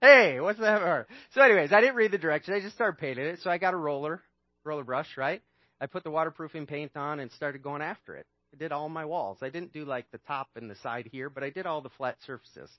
hey, 0.00 0.40
what's 0.40 0.58
that? 0.60 1.06
So, 1.34 1.42
anyways, 1.42 1.72
I 1.72 1.80
didn't 1.80 1.96
read 1.96 2.12
the 2.12 2.18
directions. 2.18 2.56
I 2.56 2.60
just 2.60 2.74
started 2.74 2.98
painting 2.98 3.26
it. 3.26 3.40
So 3.42 3.50
I 3.50 3.58
got 3.58 3.74
a 3.74 3.76
roller, 3.76 4.22
roller 4.64 4.84
brush, 4.84 5.16
right? 5.18 5.42
I 5.80 5.86
put 5.86 6.04
the 6.04 6.10
waterproofing 6.10 6.66
paint 6.66 6.96
on 6.96 7.20
and 7.20 7.30
started 7.32 7.62
going 7.62 7.82
after 7.82 8.14
it. 8.14 8.26
I 8.54 8.56
did 8.56 8.72
all 8.72 8.88
my 8.88 9.04
walls. 9.04 9.38
I 9.42 9.50
didn't 9.50 9.72
do 9.72 9.84
like 9.84 10.10
the 10.12 10.20
top 10.26 10.48
and 10.56 10.70
the 10.70 10.76
side 10.76 11.08
here, 11.10 11.28
but 11.28 11.42
I 11.42 11.50
did 11.50 11.66
all 11.66 11.80
the 11.82 11.90
flat 11.90 12.16
surfaces. 12.26 12.70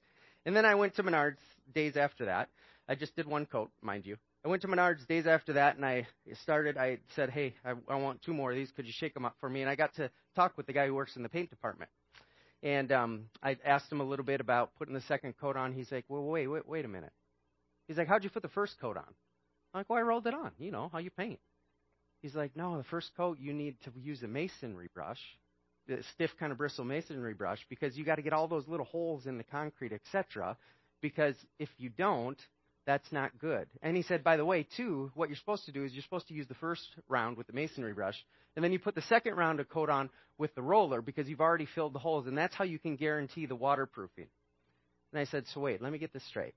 And 0.45 0.55
then 0.55 0.65
I 0.65 0.75
went 0.75 0.95
to 0.95 1.03
Menards 1.03 1.37
days 1.73 1.97
after 1.97 2.25
that. 2.25 2.49
I 2.87 2.95
just 2.95 3.15
did 3.15 3.27
one 3.27 3.45
coat, 3.45 3.71
mind 3.81 4.05
you. 4.05 4.17
I 4.45 4.49
went 4.49 4.61
to 4.63 4.67
Menards 4.67 5.07
days 5.07 5.25
after 5.25 5.53
that, 5.53 5.77
and 5.77 5.85
I 5.85 6.05
started. 6.41 6.77
I 6.77 6.99
said, 7.15 7.29
"Hey, 7.29 7.55
I, 7.63 7.75
I 7.87 7.95
want 7.95 8.21
two 8.21 8.33
more 8.33 8.51
of 8.51 8.57
these. 8.57 8.71
Could 8.71 8.85
you 8.85 8.91
shake 8.91 9.13
them 9.13 9.23
up 9.23 9.35
for 9.39 9.49
me?" 9.49 9.61
And 9.61 9.69
I 9.69 9.75
got 9.75 9.95
to 9.95 10.09
talk 10.35 10.57
with 10.57 10.65
the 10.65 10.73
guy 10.73 10.87
who 10.87 10.93
works 10.93 11.15
in 11.15 11.23
the 11.23 11.29
paint 11.29 11.49
department. 11.49 11.89
And 12.61 12.91
um, 12.91 13.25
I 13.41 13.57
asked 13.63 13.89
him 13.89 14.01
a 14.01 14.03
little 14.03 14.25
bit 14.25 14.41
about 14.41 14.75
putting 14.77 14.93
the 14.93 15.01
second 15.01 15.37
coat 15.37 15.55
on. 15.55 15.71
He's 15.71 15.91
like, 15.91 16.03
"Well, 16.09 16.23
wait, 16.23 16.47
wait, 16.47 16.67
wait 16.67 16.83
a 16.83 16.89
minute." 16.89 17.13
He's 17.87 17.97
like, 17.97 18.09
"How'd 18.09 18.25
you 18.25 18.29
put 18.29 18.41
the 18.43 18.49
first 18.49 18.79
coat 18.81 18.97
on?" 18.97 19.05
I'm 19.73 19.79
like, 19.79 19.89
"Well, 19.89 19.99
I 19.99 20.01
rolled 20.01 20.27
it 20.27 20.33
on. 20.33 20.51
You 20.57 20.71
know 20.71 20.89
how 20.91 20.99
you 20.99 21.09
paint." 21.09 21.39
He's 22.21 22.35
like, 22.35 22.53
"No, 22.53 22.77
the 22.77 22.83
first 22.83 23.11
coat 23.15 23.37
you 23.39 23.53
need 23.53 23.77
to 23.85 23.93
use 23.95 24.23
a 24.23 24.27
masonry 24.27 24.89
brush, 24.93 25.21
the 25.87 26.03
stiff 26.13 26.31
kind 26.37 26.51
of 26.51 26.57
bristle 26.57 26.83
masonry 26.83 27.33
brush, 27.33 27.65
because 27.69 27.97
you 27.97 28.03
got 28.03 28.15
to 28.15 28.21
get 28.21 28.33
all 28.33 28.49
those 28.49 28.67
little 28.67 28.85
holes 28.87 29.25
in 29.25 29.37
the 29.37 29.45
concrete, 29.45 29.93
etc. 29.93 30.57
Because 31.01 31.35
if 31.59 31.69
you 31.77 31.89
don't, 31.89 32.39
that's 32.85 33.11
not 33.11 33.37
good. 33.39 33.67
And 33.81 33.95
he 33.95 34.03
said, 34.03 34.23
by 34.23 34.37
the 34.37 34.45
way, 34.45 34.67
too, 34.75 35.11
what 35.15 35.29
you're 35.29 35.37
supposed 35.37 35.65
to 35.65 35.71
do 35.71 35.83
is 35.83 35.93
you're 35.93 36.03
supposed 36.03 36.27
to 36.27 36.33
use 36.33 36.47
the 36.47 36.53
first 36.55 36.83
round 37.07 37.37
with 37.37 37.47
the 37.47 37.53
masonry 37.53 37.93
brush, 37.93 38.15
and 38.55 38.63
then 38.63 38.71
you 38.71 38.79
put 38.79 38.95
the 38.95 39.01
second 39.03 39.35
round 39.35 39.59
of 39.59 39.69
coat 39.69 39.89
on 39.89 40.09
with 40.37 40.53
the 40.55 40.61
roller 40.61 41.01
because 41.01 41.27
you've 41.27 41.41
already 41.41 41.67
filled 41.75 41.93
the 41.93 41.99
holes, 41.99 42.27
and 42.27 42.37
that's 42.37 42.55
how 42.55 42.63
you 42.65 42.79
can 42.79 42.95
guarantee 42.95 43.45
the 43.45 43.55
waterproofing. 43.55 44.27
And 45.11 45.19
I 45.19 45.25
said, 45.25 45.45
so 45.53 45.61
wait, 45.61 45.81
let 45.81 45.91
me 45.91 45.97
get 45.97 46.11
this 46.13 46.25
straight. 46.27 46.55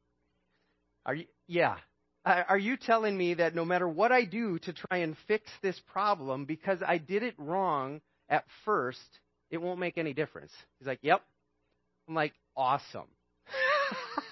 Are 1.05 1.15
you? 1.15 1.27
Yeah. 1.47 1.77
are 2.25 2.59
you 2.59 2.77
telling 2.77 3.17
me 3.17 3.35
that 3.35 3.55
no 3.55 3.65
matter 3.65 3.89
what 3.89 4.11
I 4.11 4.25
do 4.25 4.59
to 4.61 4.73
try 4.73 4.99
and 4.99 5.17
fix 5.29 5.49
this 5.63 5.81
problem, 5.93 6.45
because 6.45 6.81
I 6.87 6.99
did 6.99 7.23
it 7.23 7.35
wrong 7.39 8.01
at 8.29 8.45
first, 8.65 8.99
it 9.51 9.59
won't 9.59 9.79
make 9.79 9.99
any 9.99 10.13
difference? 10.13 10.51
He's 10.79 10.89
like, 10.89 10.99
Yep. 11.03 11.23
I'm 12.09 12.15
like, 12.15 12.33
Awesome. 12.57 13.07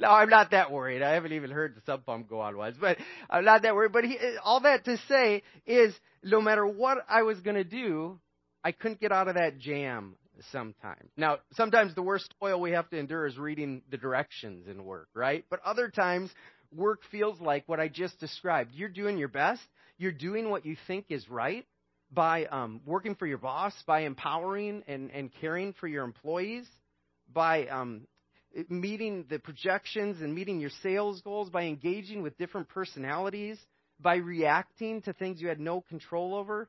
no, 0.00 0.08
I'm 0.08 0.28
not 0.28 0.50
that 0.50 0.70
worried. 0.70 1.02
I 1.02 1.12
haven't 1.12 1.32
even 1.32 1.50
heard 1.50 1.74
the 1.74 1.82
sub 1.86 2.04
pump 2.04 2.28
go 2.28 2.40
on 2.40 2.56
once, 2.56 2.76
but 2.80 2.98
I'm 3.30 3.44
not 3.44 3.62
that 3.62 3.74
worried. 3.74 3.92
But 3.92 4.04
he, 4.04 4.18
all 4.42 4.60
that 4.60 4.84
to 4.84 4.98
say 5.08 5.42
is, 5.66 5.94
no 6.22 6.40
matter 6.40 6.66
what 6.66 6.98
I 7.08 7.22
was 7.22 7.40
going 7.40 7.56
to 7.56 7.64
do, 7.64 8.18
I 8.64 8.72
couldn't 8.72 9.00
get 9.00 9.12
out 9.12 9.28
of 9.28 9.34
that 9.34 9.58
jam 9.58 10.16
sometimes. 10.52 11.10
Now, 11.16 11.38
sometimes 11.52 11.94
the 11.94 12.02
worst 12.02 12.34
toil 12.40 12.60
we 12.60 12.72
have 12.72 12.88
to 12.90 12.98
endure 12.98 13.26
is 13.26 13.38
reading 13.38 13.82
the 13.90 13.96
directions 13.96 14.66
in 14.68 14.84
work, 14.84 15.08
right? 15.14 15.44
But 15.48 15.60
other 15.64 15.88
times, 15.88 16.30
work 16.74 17.00
feels 17.10 17.40
like 17.40 17.64
what 17.66 17.80
I 17.80 17.88
just 17.88 18.18
described. 18.20 18.72
You're 18.74 18.88
doing 18.88 19.18
your 19.18 19.28
best. 19.28 19.62
You're 19.98 20.12
doing 20.12 20.50
what 20.50 20.66
you 20.66 20.76
think 20.86 21.06
is 21.10 21.28
right 21.28 21.64
by 22.12 22.44
um, 22.46 22.80
working 22.84 23.14
for 23.14 23.26
your 23.26 23.38
boss, 23.38 23.72
by 23.86 24.00
empowering 24.00 24.82
and, 24.86 25.10
and 25.10 25.30
caring 25.40 25.72
for 25.74 25.88
your 25.88 26.04
employees, 26.04 26.66
by 27.32 27.66
um, 27.66 28.02
meeting 28.68 29.26
the 29.28 29.38
projections 29.38 30.20
and 30.22 30.34
meeting 30.34 30.60
your 30.60 30.70
sales 30.82 31.20
goals, 31.20 31.50
by 31.50 31.64
engaging 31.64 32.22
with 32.22 32.38
different 32.38 32.68
personalities, 32.68 33.58
by 34.00 34.16
reacting 34.16 35.02
to 35.02 35.12
things 35.12 35.40
you 35.40 35.48
had 35.48 35.60
no 35.60 35.80
control 35.82 36.34
over. 36.34 36.68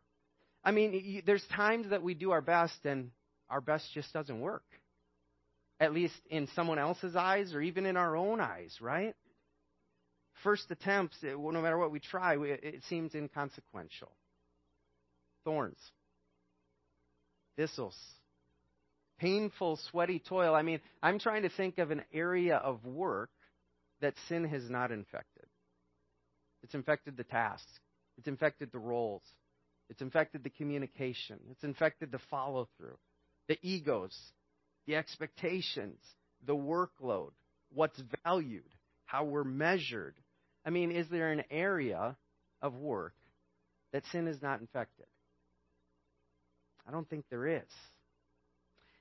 I 0.63 0.71
mean, 0.71 1.23
there's 1.25 1.45
times 1.55 1.89
that 1.89 2.03
we 2.03 2.13
do 2.13 2.31
our 2.31 2.41
best 2.41 2.85
and 2.85 3.11
our 3.49 3.61
best 3.61 3.85
just 3.93 4.11
doesn't 4.13 4.39
work. 4.39 4.65
At 5.79 5.93
least 5.93 6.19
in 6.29 6.47
someone 6.55 6.79
else's 6.79 7.15
eyes 7.15 7.53
or 7.53 7.61
even 7.61 7.85
in 7.85 7.97
our 7.97 8.15
own 8.15 8.41
eyes, 8.41 8.75
right? 8.81 9.15
First 10.43 10.69
attempts, 10.71 11.17
eh, 11.23 11.33
no 11.37 11.61
matter 11.61 11.77
what 11.77 11.91
we 11.91 11.99
try, 11.99 12.35
it 12.37 12.83
seems 12.89 13.13
inconsequential. 13.15 14.11
Thorns, 15.45 15.79
thistles, 17.55 17.95
painful, 19.19 19.79
sweaty 19.89 20.19
toil. 20.19 20.53
I 20.53 20.61
mean, 20.61 20.79
I'm 21.01 21.19
trying 21.19 21.43
to 21.43 21.49
think 21.49 21.77
of 21.77 21.91
an 21.91 22.03
area 22.13 22.57
of 22.57 22.85
work 22.85 23.29
that 24.01 24.13
sin 24.27 24.45
has 24.45 24.69
not 24.69 24.91
infected. 24.91 25.45
It's 26.63 26.73
infected 26.73 27.17
the 27.17 27.23
tasks, 27.23 27.79
it's 28.17 28.27
infected 28.27 28.71
the 28.71 28.79
roles, 28.79 29.23
it's 29.89 30.01
infected 30.01 30.43
the 30.43 30.49
communication, 30.49 31.39
it's 31.51 31.63
infected 31.63 32.11
the 32.11 32.19
follow 32.29 32.67
through, 32.77 32.97
the 33.47 33.57
egos, 33.61 34.15
the 34.85 34.95
expectations, 34.95 35.99
the 36.45 36.55
workload, 36.55 37.31
what's 37.73 38.01
valued, 38.23 38.69
how 39.05 39.23
we're 39.23 39.43
measured. 39.43 40.15
I 40.65 40.69
mean, 40.69 40.91
is 40.91 41.07
there 41.09 41.31
an 41.31 41.43
area 41.49 42.17
of 42.61 42.75
work 42.75 43.13
that 43.93 44.03
sin 44.11 44.27
is 44.27 44.41
not 44.41 44.59
infected? 44.59 45.05
I 46.87 46.91
don't 46.91 47.09
think 47.09 47.25
there 47.29 47.47
is. 47.47 47.63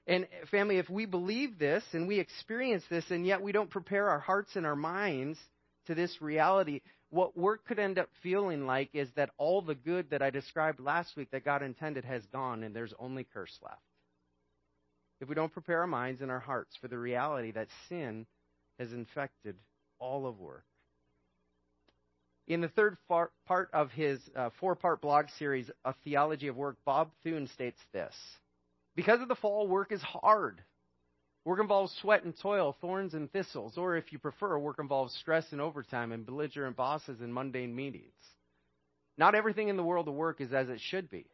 And 0.07 0.29
family, 0.51 0.79
if 0.79 0.89
we 0.89 1.05
believe 1.05 1.59
this 1.59 1.83
and 1.93 2.07
we 2.07 2.21
experience 2.21 2.85
this 2.89 3.05
and 3.11 3.27
yet 3.27 3.43
we 3.43 3.53
don't 3.53 3.71
prepare 3.71 4.09
our 4.09 4.21
hearts 4.21 4.55
and 4.55 4.65
our 4.65 4.77
minds 4.77 5.39
to 5.87 5.95
this 5.95 6.23
reality, 6.23 6.81
what 7.11 7.37
work 7.37 7.67
could 7.67 7.79
end 7.79 7.99
up 7.99 8.09
feeling 8.23 8.67
like 8.67 8.91
is 8.93 9.09
that 9.17 9.31
all 9.37 9.63
the 9.63 9.75
good 9.75 10.11
that 10.11 10.23
I 10.23 10.31
described 10.31 10.79
last 10.79 11.17
week 11.17 11.31
that 11.33 11.45
God 11.45 11.63
intended 11.63 12.05
has 12.05 12.25
gone 12.27 12.63
and 12.63 12.75
there's 12.75 12.95
only 12.99 13.25
curse 13.25 13.57
left. 13.63 13.81
If 15.21 15.29
we 15.29 15.35
don't 15.35 15.53
prepare 15.53 15.81
our 15.81 15.87
minds 15.87 16.21
and 16.21 16.31
our 16.31 16.41
hearts 16.41 16.77
for 16.81 16.89
the 16.89 16.99
reality 16.99 17.51
that 17.53 17.69
sin 17.89 18.27
has 18.79 18.93
infected 18.93 19.57
all 19.99 20.27
of 20.27 20.39
work. 20.39 20.65
In 22.47 22.61
the 22.61 22.69
third 22.69 22.97
far, 23.09 23.31
part 23.47 23.71
of 23.73 23.91
his 23.91 24.21
uh, 24.37 24.51
four 24.61 24.77
part 24.77 25.01
blog 25.01 25.27
series, 25.39 25.69
A 25.85 25.95
Theology 26.05 26.47
of 26.47 26.57
Work, 26.57 26.77
Bob 26.85 27.11
Thune 27.25 27.49
states 27.49 27.81
this 27.93 28.15
Because 28.97 29.21
of 29.21 29.29
the 29.29 29.35
fall, 29.37 29.69
work 29.69 29.93
is 29.93 30.03
hard. 30.03 30.63
Work 31.45 31.61
involves 31.61 31.95
sweat 32.01 32.25
and 32.25 32.35
toil, 32.37 32.77
thorns 32.81 33.15
and 33.15 33.31
thistles, 33.31 33.79
or 33.79 33.97
if 33.97 34.13
you 34.13 34.19
prefer, 34.19 34.59
work 34.59 34.79
involves 34.81 35.15
stress 35.15 35.45
and 35.53 35.61
overtime 35.61 36.11
and 36.11 36.27
belligerent 36.27 36.77
bosses 36.77 37.21
and 37.21 37.33
mundane 37.33 37.77
meetings. 37.77 38.15
Not 39.17 39.37
everything 39.37 39.69
in 39.69 39.77
the 39.77 39.85
world 39.85 40.09
of 40.09 40.15
work 40.15 40.41
is 40.41 40.53
as 40.53 40.69
it 40.69 40.81
should 40.81 41.09
be. 41.09 41.27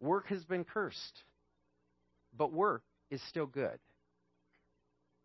Work 0.00 0.26
has 0.28 0.42
been 0.44 0.64
cursed, 0.64 1.22
but 2.36 2.52
work 2.52 2.82
is 3.10 3.22
still 3.28 3.46
good. 3.46 3.78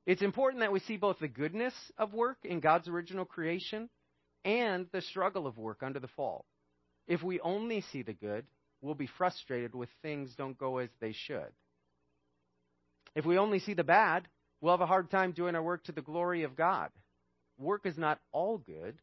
It's 0.06 0.22
important 0.22 0.62
that 0.62 0.72
we 0.72 0.80
see 0.82 0.98
both 0.98 1.20
the 1.20 1.28
goodness 1.28 1.74
of 1.98 2.14
work 2.14 2.38
in 2.44 2.60
God's 2.60 2.88
original 2.88 3.26
creation 3.26 3.90
and 4.44 4.88
the 4.92 5.02
struggle 5.02 5.48
of 5.48 5.58
work 5.58 5.84
under 5.84 6.00
the 6.00 6.08
fall. 6.10 6.46
If 7.08 7.24
we 7.24 7.40
only 7.40 7.82
see 7.92 8.02
the 8.02 8.14
good, 8.14 8.46
we'll 8.82 8.96
be 8.96 9.10
frustrated 9.18 9.74
with 9.74 9.90
things 10.02 10.34
don't 10.36 10.58
go 10.58 10.78
as 10.78 10.90
they 11.00 11.14
should. 11.14 11.52
If 13.16 13.26
we 13.26 13.38
only 13.38 13.60
see 13.60 13.74
the 13.74 13.84
bad, 13.84 14.28
we'll 14.62 14.74
have 14.74 14.82
a 14.82 14.86
hard 14.86 15.10
time 15.10 15.32
doing 15.32 15.56
our 15.56 15.64
work 15.64 15.84
to 15.86 15.92
the 15.92 16.02
glory 16.02 16.44
of 16.44 16.56
God. 16.56 16.90
Work 17.58 17.86
is 17.86 17.98
not 17.98 18.20
all 18.32 18.58
good, 18.58 18.98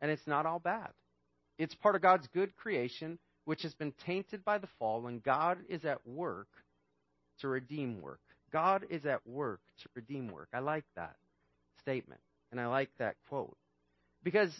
and 0.00 0.10
it's 0.10 0.26
not 0.26 0.46
all 0.46 0.58
bad. 0.58 0.90
It's 1.58 1.74
part 1.74 1.96
of 1.96 2.02
God's 2.02 2.26
good 2.32 2.56
creation, 2.56 3.18
which 3.44 3.62
has 3.62 3.74
been 3.74 3.92
tainted 4.06 4.44
by 4.44 4.58
the 4.58 4.68
fall, 4.78 5.06
and 5.06 5.22
God 5.22 5.58
is 5.68 5.84
at 5.84 6.06
work 6.06 6.48
to 7.40 7.48
redeem 7.48 8.00
work. 8.00 8.20
God 8.52 8.84
is 8.88 9.04
at 9.04 9.26
work 9.26 9.60
to 9.82 9.88
redeem 9.94 10.28
work. 10.28 10.48
I 10.52 10.60
like 10.60 10.84
that 10.96 11.16
statement, 11.80 12.20
and 12.50 12.60
I 12.60 12.66
like 12.66 12.90
that 12.98 13.16
quote. 13.28 13.56
Because 14.22 14.50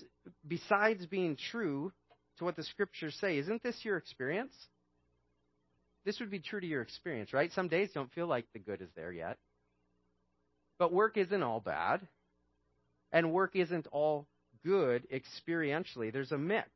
besides 0.46 1.06
being 1.06 1.36
true 1.50 1.92
to 2.38 2.44
what 2.44 2.56
the 2.56 2.64
scriptures 2.64 3.16
say, 3.20 3.38
isn't 3.38 3.62
this 3.62 3.78
your 3.84 3.96
experience? 3.96 4.54
This 6.10 6.18
would 6.18 6.30
be 6.32 6.40
true 6.40 6.60
to 6.60 6.66
your 6.66 6.82
experience, 6.82 7.32
right? 7.32 7.52
Some 7.52 7.68
days 7.68 7.90
don't 7.94 8.12
feel 8.12 8.26
like 8.26 8.44
the 8.52 8.58
good 8.58 8.82
is 8.82 8.88
there 8.96 9.12
yet. 9.12 9.38
But 10.76 10.92
work 10.92 11.16
isn't 11.16 11.40
all 11.40 11.60
bad, 11.60 12.00
and 13.12 13.32
work 13.32 13.54
isn't 13.54 13.86
all 13.92 14.26
good 14.64 15.06
experientially. 15.12 16.12
There's 16.12 16.32
a 16.32 16.36
mix. 16.36 16.68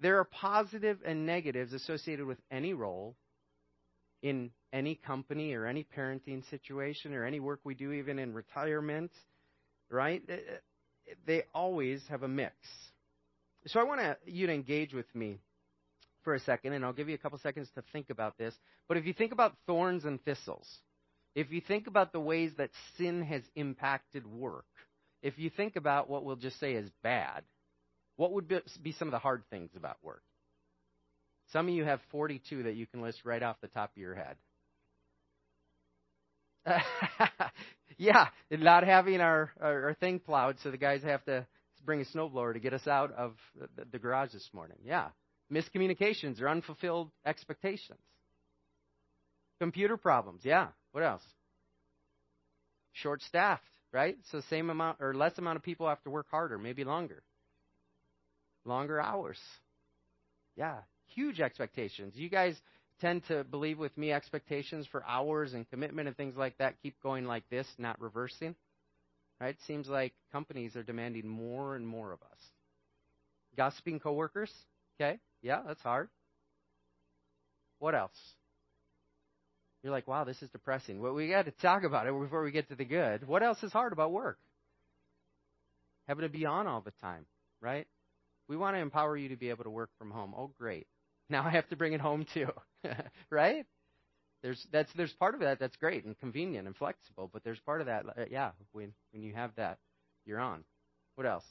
There 0.00 0.18
are 0.18 0.24
positive 0.24 0.98
and 1.06 1.24
negatives 1.24 1.72
associated 1.72 2.26
with 2.26 2.36
any 2.50 2.74
role 2.74 3.16
in 4.22 4.50
any 4.70 4.96
company 4.96 5.54
or 5.54 5.64
any 5.64 5.86
parenting 5.96 6.46
situation 6.50 7.14
or 7.14 7.24
any 7.24 7.40
work 7.40 7.60
we 7.64 7.74
do, 7.74 7.92
even 7.92 8.18
in 8.18 8.34
retirement, 8.34 9.12
right? 9.88 10.22
they 11.26 11.44
always 11.54 12.02
have 12.10 12.22
a 12.22 12.28
mix. 12.28 12.54
So 13.68 13.80
I 13.80 13.84
want 13.84 14.18
you 14.26 14.46
to 14.46 14.52
engage 14.52 14.92
with 14.92 15.06
me 15.14 15.38
for 16.26 16.34
a 16.34 16.40
second, 16.40 16.72
and 16.72 16.84
I'll 16.84 16.92
give 16.92 17.08
you 17.08 17.14
a 17.14 17.18
couple 17.18 17.38
seconds 17.38 17.70
to 17.76 17.84
think 17.92 18.10
about 18.10 18.36
this. 18.36 18.52
But 18.88 18.96
if 18.96 19.06
you 19.06 19.12
think 19.12 19.30
about 19.30 19.54
thorns 19.64 20.04
and 20.04 20.20
thistles, 20.24 20.66
if 21.36 21.52
you 21.52 21.60
think 21.60 21.86
about 21.86 22.12
the 22.12 22.18
ways 22.18 22.50
that 22.58 22.70
sin 22.98 23.22
has 23.22 23.42
impacted 23.54 24.26
work, 24.26 24.66
if 25.22 25.38
you 25.38 25.50
think 25.50 25.76
about 25.76 26.10
what 26.10 26.24
we'll 26.24 26.34
just 26.34 26.58
say 26.58 26.72
is 26.72 26.90
bad, 27.04 27.44
what 28.16 28.32
would 28.32 28.48
be 28.82 28.90
some 28.90 29.06
of 29.06 29.12
the 29.12 29.20
hard 29.20 29.44
things 29.50 29.70
about 29.76 29.98
work? 30.02 30.24
Some 31.52 31.68
of 31.68 31.74
you 31.74 31.84
have 31.84 32.00
42 32.10 32.64
that 32.64 32.74
you 32.74 32.88
can 32.88 33.02
list 33.02 33.18
right 33.24 33.42
off 33.42 33.60
the 33.62 33.68
top 33.68 33.92
of 33.96 34.02
your 34.02 34.16
head. 34.16 34.36
yeah, 37.98 38.26
not 38.50 38.82
having 38.82 39.20
our, 39.20 39.52
our, 39.60 39.84
our 39.84 39.94
thing 39.94 40.18
plowed, 40.18 40.56
so 40.64 40.72
the 40.72 40.76
guys 40.76 41.04
have 41.04 41.24
to 41.26 41.46
bring 41.84 42.00
a 42.00 42.04
snowblower 42.04 42.52
to 42.52 42.58
get 42.58 42.72
us 42.72 42.88
out 42.88 43.12
of 43.12 43.36
the, 43.76 43.84
the 43.92 43.98
garage 44.00 44.32
this 44.32 44.50
morning. 44.52 44.78
Yeah, 44.84 45.10
miscommunications 45.52 46.40
or 46.40 46.48
unfulfilled 46.48 47.10
expectations. 47.24 48.00
Computer 49.60 49.96
problems. 49.96 50.42
Yeah. 50.44 50.68
What 50.92 51.04
else? 51.04 51.22
Short 52.92 53.22
staffed, 53.22 53.62
right? 53.92 54.16
So 54.30 54.40
same 54.48 54.70
amount 54.70 54.98
or 55.00 55.14
less 55.14 55.36
amount 55.38 55.56
of 55.56 55.62
people 55.62 55.88
have 55.88 56.02
to 56.04 56.10
work 56.10 56.26
harder, 56.30 56.58
maybe 56.58 56.84
longer. 56.84 57.22
Longer 58.64 59.00
hours. 59.00 59.38
Yeah, 60.56 60.78
huge 61.08 61.40
expectations. 61.40 62.14
You 62.16 62.30
guys 62.30 62.56
tend 63.00 63.22
to 63.28 63.44
believe 63.44 63.78
with 63.78 63.96
me 63.98 64.12
expectations 64.12 64.86
for 64.90 65.04
hours 65.06 65.52
and 65.52 65.68
commitment 65.68 66.08
and 66.08 66.16
things 66.16 66.34
like 66.36 66.56
that 66.58 66.74
keep 66.82 66.94
going 67.02 67.26
like 67.26 67.44
this, 67.50 67.66
not 67.78 68.00
reversing. 68.00 68.54
Right? 69.38 69.56
Seems 69.66 69.86
like 69.86 70.14
companies 70.32 70.76
are 70.76 70.82
demanding 70.82 71.28
more 71.28 71.76
and 71.76 71.86
more 71.86 72.12
of 72.12 72.22
us. 72.22 72.38
Gossiping 73.54 74.00
coworkers? 74.00 74.50
Okay. 74.98 75.18
Yeah, 75.46 75.60
that's 75.64 75.80
hard. 75.82 76.08
What 77.78 77.94
else? 77.94 78.18
You're 79.84 79.92
like, 79.92 80.08
wow, 80.08 80.24
this 80.24 80.42
is 80.42 80.50
depressing. 80.50 81.00
Well, 81.00 81.14
we 81.14 81.28
got 81.28 81.44
to 81.44 81.52
talk 81.52 81.84
about 81.84 82.08
it 82.08 82.20
before 82.20 82.42
we 82.42 82.50
get 82.50 82.68
to 82.70 82.74
the 82.74 82.84
good. 82.84 83.28
What 83.28 83.44
else 83.44 83.62
is 83.62 83.70
hard 83.72 83.92
about 83.92 84.10
work? 84.10 84.38
Having 86.08 86.22
to 86.22 86.28
be 86.30 86.46
on 86.46 86.66
all 86.66 86.80
the 86.80 86.90
time, 87.00 87.26
right? 87.60 87.86
We 88.48 88.56
want 88.56 88.74
to 88.74 88.80
empower 88.80 89.16
you 89.16 89.28
to 89.28 89.36
be 89.36 89.50
able 89.50 89.62
to 89.62 89.70
work 89.70 89.90
from 90.00 90.10
home. 90.10 90.34
Oh, 90.36 90.50
great. 90.58 90.88
Now 91.30 91.44
I 91.44 91.50
have 91.50 91.68
to 91.68 91.76
bring 91.76 91.92
it 91.92 92.00
home 92.00 92.26
too. 92.34 92.48
right? 93.30 93.64
There's 94.42 94.66
that's 94.72 94.92
there's 94.96 95.12
part 95.12 95.34
of 95.34 95.40
that 95.42 95.60
that's 95.60 95.76
great 95.76 96.04
and 96.04 96.18
convenient 96.18 96.66
and 96.66 96.76
flexible, 96.76 97.30
but 97.32 97.44
there's 97.44 97.60
part 97.60 97.80
of 97.82 97.86
that 97.86 98.04
uh, 98.06 98.24
yeah, 98.30 98.50
when 98.72 98.92
when 99.12 99.22
you 99.22 99.32
have 99.34 99.52
that, 99.56 99.78
you're 100.24 100.40
on. 100.40 100.64
What 101.14 101.26
else? 101.28 101.44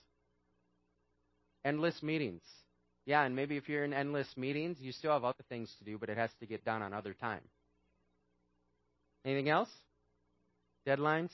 Endless 1.64 2.04
meetings. 2.04 2.44
Yeah, 3.06 3.24
and 3.24 3.36
maybe 3.36 3.56
if 3.56 3.70
you're 3.70 3.84
in 3.84 3.94
endless 3.94 4.28
meetings, 4.36 4.78
you 4.80 4.92
still 4.92 5.12
have 5.12 5.24
other 5.24 5.44
things 5.48 5.72
to 5.78 5.86
do, 5.86 5.98
but 5.98 6.10
it 6.10 6.18
has 6.18 6.32
to 6.40 6.48
get 6.48 6.66
done 6.66 6.82
on 6.82 6.92
other 6.94 7.14
time. 7.14 7.42
Anything 9.24 9.50
else? 9.50 9.70
Deadlines? 10.88 11.32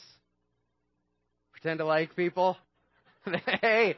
Pretend 1.54 1.80
to 1.80 1.86
like 1.86 2.16
people? 2.16 2.58
hey, 3.62 3.96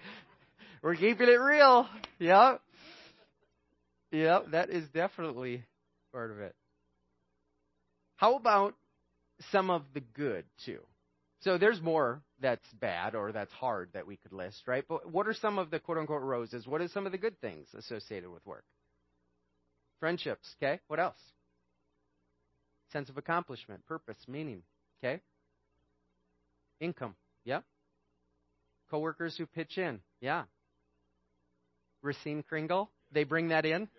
we're 0.82 0.96
keeping 0.96 1.28
it 1.28 1.40
real. 1.40 1.88
Yep. 2.20 2.62
Yep, 4.12 4.52
that 4.52 4.70
is 4.70 4.88
definitely 4.90 5.64
part 6.12 6.30
of 6.30 6.40
it. 6.40 6.56
How 8.18 8.36
about 8.36 8.76
some 9.52 9.72
of 9.72 9.82
the 9.94 10.02
good, 10.02 10.46
too? 10.66 10.80
So 11.44 11.58
there's 11.58 11.82
more 11.82 12.22
that's 12.42 12.66
bad 12.80 13.16
or 13.16 13.34
that's 13.34 13.52
hard 13.52 13.90
that 13.94 14.08
we 14.08 14.16
could 14.16 14.32
list, 14.32 14.64
right? 14.66 14.86
But 14.88 15.12
what 15.12 15.28
are 15.28 15.34
some 15.34 15.60
of 15.60 15.72
the 15.72 15.80
quote 15.80 15.98
unquote 15.98 16.22
roses? 16.22 16.66
What 16.66 16.80
are 16.80 16.88
some 16.88 17.06
of 17.06 17.12
the 17.12 17.18
good 17.18 17.40
things 17.42 17.68
associated 17.78 18.30
with 18.30 18.46
work? 18.46 18.64
Friendships, 20.00 20.48
okay? 20.62 20.80
What 20.88 21.00
else? 21.00 21.18
Sense 22.94 23.10
of 23.10 23.18
accomplishment, 23.18 23.86
purpose, 23.86 24.18
meaning, 24.28 24.64
okay? 25.04 25.22
Income, 26.80 27.16
yeah? 27.44 27.62
Coworkers 28.90 29.36
who 29.38 29.46
pitch 29.46 29.78
in, 29.78 30.00
yeah. 30.22 30.44
Racine 32.02 32.44
Kringle, 32.44 32.90
they 33.12 33.24
bring 33.24 33.50
that 33.50 33.66
in? 33.66 33.90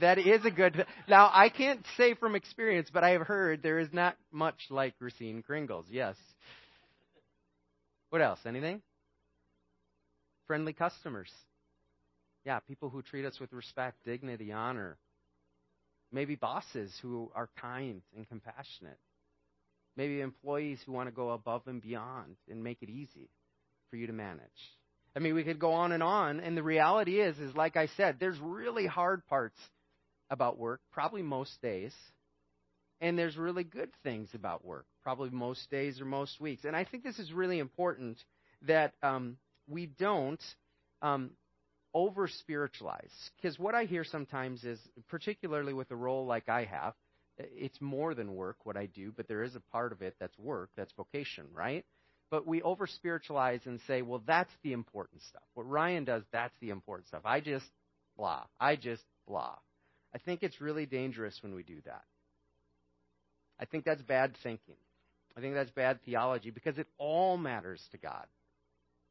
That 0.00 0.18
is 0.18 0.44
a 0.44 0.50
good. 0.50 0.86
Now, 1.08 1.30
I 1.32 1.48
can't 1.48 1.84
say 1.96 2.14
from 2.14 2.36
experience, 2.36 2.88
but 2.92 3.02
I 3.02 3.10
have 3.10 3.22
heard 3.22 3.62
there 3.62 3.80
is 3.80 3.88
not 3.92 4.16
much 4.30 4.54
like 4.70 4.94
Racine 5.00 5.42
Kringles. 5.42 5.86
Yes. 5.90 6.14
What 8.10 8.22
else? 8.22 8.40
Anything? 8.44 8.82
Friendly 10.46 10.72
customers. 10.72 11.30
Yeah, 12.44 12.58
people 12.60 12.90
who 12.90 13.02
treat 13.02 13.24
us 13.24 13.38
with 13.40 13.52
respect, 13.52 14.04
dignity, 14.04 14.52
honor. 14.52 14.98
Maybe 16.12 16.34
bosses 16.34 16.92
who 17.02 17.30
are 17.34 17.48
kind 17.60 18.02
and 18.16 18.28
compassionate. 18.28 18.98
Maybe 19.96 20.20
employees 20.20 20.80
who 20.84 20.92
want 20.92 21.08
to 21.08 21.14
go 21.14 21.30
above 21.30 21.62
and 21.66 21.80
beyond 21.80 22.36
and 22.50 22.64
make 22.64 22.78
it 22.82 22.88
easy 22.88 23.28
for 23.90 23.96
you 23.96 24.06
to 24.06 24.12
manage. 24.12 24.40
I 25.14 25.18
mean, 25.18 25.34
we 25.34 25.44
could 25.44 25.58
go 25.58 25.72
on 25.72 25.92
and 25.92 26.02
on, 26.02 26.40
and 26.40 26.56
the 26.56 26.62
reality 26.62 27.20
is, 27.20 27.38
is 27.38 27.54
like 27.54 27.76
I 27.76 27.88
said, 27.96 28.16
there's 28.18 28.38
really 28.40 28.86
hard 28.86 29.26
parts 29.26 29.58
about 30.30 30.58
work, 30.58 30.80
probably 30.92 31.22
most 31.22 31.50
days, 31.60 31.92
and 33.00 33.18
there's 33.18 33.36
really 33.36 33.64
good 33.64 33.90
things 34.02 34.28
about 34.34 34.64
work, 34.64 34.86
probably 35.02 35.30
most 35.30 35.70
days 35.70 36.00
or 36.00 36.04
most 36.04 36.40
weeks. 36.40 36.64
And 36.64 36.76
I 36.76 36.84
think 36.84 37.02
this 37.02 37.18
is 37.18 37.32
really 37.32 37.58
important 37.58 38.18
that 38.66 38.92
um, 39.02 39.36
we 39.68 39.86
don't 39.86 40.42
um, 41.02 41.30
over 41.94 42.28
spiritualize. 42.28 43.12
Because 43.36 43.58
what 43.58 43.74
I 43.74 43.84
hear 43.84 44.04
sometimes 44.04 44.64
is, 44.64 44.78
particularly 45.08 45.72
with 45.72 45.90
a 45.90 45.96
role 45.96 46.26
like 46.26 46.48
I 46.48 46.64
have, 46.64 46.94
it's 47.38 47.80
more 47.80 48.14
than 48.14 48.34
work 48.34 48.56
what 48.64 48.76
I 48.76 48.86
do, 48.86 49.12
but 49.16 49.28
there 49.28 49.42
is 49.42 49.56
a 49.56 49.62
part 49.72 49.92
of 49.92 50.02
it 50.02 50.14
that's 50.20 50.38
work, 50.38 50.70
that's 50.76 50.92
vocation, 50.92 51.46
right? 51.54 51.84
But 52.30 52.46
we 52.46 52.62
over 52.62 52.86
spiritualize 52.86 53.60
and 53.64 53.80
say, 53.86 54.02
well, 54.02 54.22
that's 54.26 54.52
the 54.62 54.72
important 54.72 55.22
stuff. 55.22 55.42
What 55.54 55.68
Ryan 55.68 56.04
does, 56.04 56.22
that's 56.32 56.54
the 56.60 56.70
important 56.70 57.08
stuff. 57.08 57.22
I 57.24 57.40
just 57.40 57.66
blah. 58.16 58.44
I 58.60 58.76
just 58.76 59.02
blah. 59.26 59.54
I 60.14 60.18
think 60.18 60.42
it's 60.42 60.60
really 60.60 60.86
dangerous 60.86 61.38
when 61.42 61.54
we 61.54 61.62
do 61.62 61.78
that. 61.86 62.02
I 63.60 63.66
think 63.66 63.84
that's 63.84 64.02
bad 64.02 64.34
thinking. 64.42 64.76
I 65.36 65.40
think 65.40 65.54
that's 65.54 65.70
bad 65.70 66.00
theology 66.04 66.50
because 66.50 66.78
it 66.78 66.86
all 66.98 67.36
matters 67.36 67.82
to 67.92 67.98
God. 67.98 68.26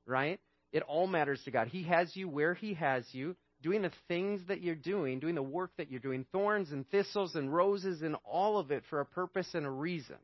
Right? 0.06 0.40
It 0.72 0.84
all 0.84 1.08
matters 1.08 1.42
to 1.46 1.52
God. 1.52 1.68
He 1.68 1.84
has 1.84 2.16
you 2.16 2.28
where 2.28 2.54
He 2.54 2.74
has 2.74 3.06
you, 3.12 3.36
doing 3.62 3.82
the 3.82 3.92
things 4.08 4.42
that 4.48 4.62
you're 4.62 4.76
doing, 4.76 5.20
doing 5.20 5.36
the 5.36 5.44
work 5.44 5.72
that 5.78 5.92
you're 5.92 6.00
doing, 6.00 6.26
thorns 6.32 6.72
and 6.72 6.90
thistles 6.90 7.36
and 7.36 7.54
roses 7.54 8.02
and 8.02 8.16
all 8.24 8.58
of 8.58 8.72
it 8.72 8.84
for 8.90 9.00
a 9.00 9.06
purpose 9.06 9.48
and 9.54 9.66
a 9.66 9.70
reason. 9.70 10.18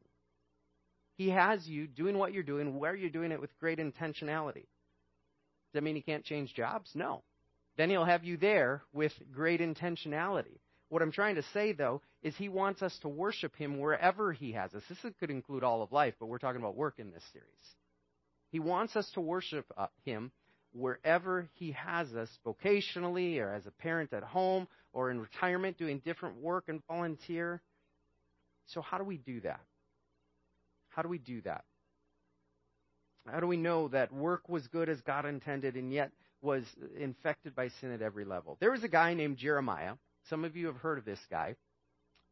He 1.18 1.30
has 1.30 1.66
you 1.68 1.88
doing 1.88 2.18
what 2.18 2.34
you're 2.34 2.44
doing, 2.44 2.78
where 2.78 2.96
you're 2.96 3.10
doing 3.10 3.32
it 3.32 3.40
with 3.40 3.58
great 3.60 3.80
intentionality. 3.80 4.66
Does 5.74 5.74
that 5.74 5.84
mean 5.84 5.96
He 5.96 6.02
can't 6.02 6.26
change 6.26 6.54
jobs? 6.54 6.90
No. 6.94 7.24
Then 7.78 7.90
He'll 7.90 8.06
have 8.06 8.24
you 8.24 8.38
there 8.38 8.82
with 8.94 9.14
great 9.34 9.62
intentionality. 9.62 10.60
What 10.90 11.02
I'm 11.02 11.12
trying 11.12 11.36
to 11.36 11.44
say, 11.54 11.74
though, 11.74 12.02
is 12.22 12.36
he 12.36 12.50
wants 12.50 12.82
us 12.82 12.98
to 13.00 13.08
worship 13.08 13.56
him 13.56 13.80
wherever 13.80 14.32
he 14.32 14.52
has 14.52 14.74
us. 14.74 14.84
This 14.88 15.14
could 15.20 15.32
include 15.32 15.64
all 15.64 15.82
of 15.82 15.92
life, 15.92 16.14
but 16.20 16.28
we're 16.28 16.38
talking 16.38 16.62
about 16.62 16.76
work 16.76 16.96
in 17.00 17.12
this 17.12 17.24
series. 17.34 17.48
He 18.52 18.60
wants 18.60 18.96
us 18.96 19.10
to 19.16 19.22
worship 19.22 19.66
uh, 19.76 19.88
him 20.04 20.32
wherever 20.74 21.50
he 21.54 21.72
has 21.72 22.14
us, 22.14 22.30
vocationally 22.46 23.40
or 23.40 23.52
as 23.52 23.66
a 23.66 23.72
parent 23.72 24.14
at 24.14 24.24
home 24.24 24.68
or 24.94 25.10
in 25.10 25.20
retirement 25.20 25.78
doing 25.78 26.00
different 26.06 26.38
work 26.38 26.66
and 26.68 26.82
volunteer. 26.88 27.62
So, 28.68 28.82
how 28.82 28.98
do 28.98 29.04
we 29.04 29.18
do 29.18 29.42
that? 29.42 29.62
How 30.90 31.02
do 31.02 31.10
we 31.10 31.18
do 31.18 31.42
that? 31.42 31.64
How 33.28 33.40
do 33.40 33.48
we 33.48 33.58
know 33.58 33.88
that 33.88 34.14
work 34.14 34.48
was 34.48 34.68
good 34.68 34.88
as 34.88 35.02
God 35.02 35.26
intended 35.26 35.76
and 35.76 35.92
yet 35.92 36.12
was 36.42 36.64
infected 36.98 37.56
by 37.56 37.70
sin 37.82 37.92
at 37.92 38.02
every 38.02 38.24
level? 38.24 38.58
There 38.60 38.72
was 38.72 38.84
a 38.84 38.88
guy 38.88 39.16
named 39.16 39.38
Jeremiah 39.38 39.94
some 40.30 40.46
of 40.46 40.56
you 40.56 40.68
have 40.68 40.78
heard 40.78 40.98
of 40.98 41.06
this 41.06 41.20
guy. 41.30 41.56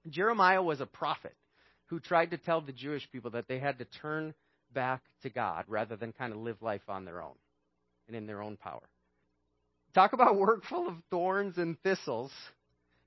Jeremiah 0.10 0.62
was 0.62 0.82
a 0.82 0.86
prophet 0.86 1.36
who 1.88 2.00
tried 2.00 2.32
to 2.32 2.38
tell 2.38 2.62
the 2.62 2.72
Jewish 2.72 3.10
people 3.12 3.32
that 3.32 3.48
they 3.48 3.60
had 3.60 3.80
to 3.80 3.86
turn 3.86 4.34
back 4.74 5.02
to 5.22 5.30
God 5.30 5.66
rather 5.68 5.96
than 5.96 6.12
kind 6.12 6.34
of 6.34 6.40
live 6.40 6.62
life 6.62 6.82
on 6.88 7.06
their 7.06 7.22
own 7.22 7.36
and 8.08 8.16
in 8.16 8.26
their 8.26 8.42
own 8.42 8.58
power. 8.58 8.82
Talk 9.94 10.14
about 10.14 10.36
work 10.40 10.64
full 10.66 10.88
of 10.88 10.96
thorns 11.10 11.58
and 11.58 11.80
thistles, 11.82 12.32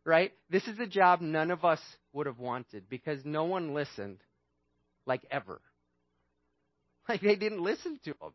right? 0.04 0.32
This 0.50 0.66
is 0.66 0.78
a 0.78 0.86
job 0.86 1.20
none 1.20 1.50
of 1.50 1.64
us 1.64 1.80
would 2.12 2.26
have 2.26 2.38
wanted 2.38 2.88
because 2.88 3.20
no 3.24 3.44
one 3.44 3.74
listened 3.74 4.18
like 5.06 5.24
ever. 5.30 5.60
Like 7.08 7.20
they 7.20 7.36
didn't 7.36 7.62
listen 7.62 8.00
to 8.02 8.10
him. 8.10 8.32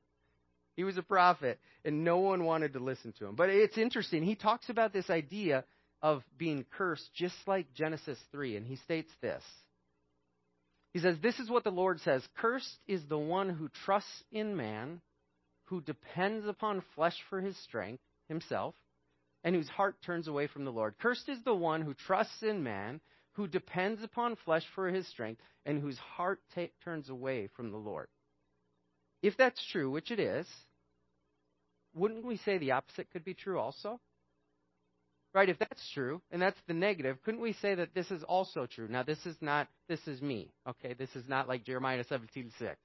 He 0.77 0.85
was 0.85 0.95
a 0.95 1.01
prophet 1.01 1.59
and 1.83 2.05
no 2.05 2.19
one 2.19 2.45
wanted 2.45 2.71
to 2.71 2.79
listen 2.79 3.13
to 3.19 3.25
him. 3.25 3.35
But 3.35 3.49
it's 3.49 3.77
interesting. 3.77 4.23
He 4.23 4.35
talks 4.35 4.69
about 4.69 4.93
this 4.93 5.09
idea 5.09 5.65
of 6.01 6.23
being 6.37 6.65
cursed, 6.77 7.09
just 7.15 7.35
like 7.47 7.73
Genesis 7.73 8.17
3. 8.31 8.57
And 8.57 8.65
he 8.65 8.75
states 8.77 9.11
this 9.21 9.43
He 10.93 10.99
says, 10.99 11.17
This 11.21 11.39
is 11.39 11.49
what 11.49 11.63
the 11.63 11.71
Lord 11.71 11.99
says 12.01 12.23
Cursed 12.37 12.77
is 12.87 13.01
the 13.07 13.17
one 13.17 13.49
who 13.49 13.69
trusts 13.85 14.23
in 14.31 14.55
man, 14.55 15.01
who 15.65 15.81
depends 15.81 16.45
upon 16.47 16.83
flesh 16.95 17.17
for 17.29 17.41
his 17.41 17.57
strength, 17.63 18.03
himself, 18.27 18.75
and 19.43 19.55
whose 19.55 19.69
heart 19.69 19.95
turns 20.05 20.27
away 20.27 20.47
from 20.47 20.65
the 20.65 20.71
Lord. 20.71 20.95
Cursed 20.99 21.29
is 21.29 21.43
the 21.43 21.55
one 21.55 21.81
who 21.81 21.93
trusts 21.93 22.43
in 22.43 22.63
man, 22.63 23.01
who 23.33 23.47
depends 23.47 24.03
upon 24.03 24.35
flesh 24.43 24.63
for 24.75 24.89
his 24.89 25.07
strength, 25.07 25.41
and 25.65 25.79
whose 25.79 25.97
heart 25.97 26.39
turns 26.83 27.09
away 27.09 27.47
from 27.55 27.71
the 27.71 27.77
Lord. 27.77 28.07
If 29.21 29.37
that's 29.37 29.63
true, 29.71 29.89
which 29.89 30.11
it 30.11 30.19
is, 30.19 30.47
wouldn't 31.93 32.25
we 32.25 32.37
say 32.37 32.57
the 32.57 32.71
opposite 32.71 33.11
could 33.11 33.23
be 33.23 33.33
true 33.33 33.59
also? 33.59 33.99
Right? 35.33 35.47
If 35.47 35.59
that's 35.59 35.91
true, 35.93 36.21
and 36.31 36.41
that's 36.41 36.59
the 36.67 36.73
negative, 36.73 37.17
couldn't 37.23 37.39
we 37.39 37.53
say 37.53 37.75
that 37.75 37.93
this 37.93 38.11
is 38.11 38.21
also 38.23 38.65
true? 38.65 38.87
Now, 38.89 39.03
this 39.03 39.25
is 39.25 39.37
not, 39.39 39.69
this 39.87 40.05
is 40.05 40.21
me, 40.21 40.51
okay? 40.67 40.93
This 40.93 41.15
is 41.15 41.23
not 41.27 41.47
like 41.47 41.63
Jeremiah 41.63 42.03
17 42.03 42.51
6. 42.59 42.75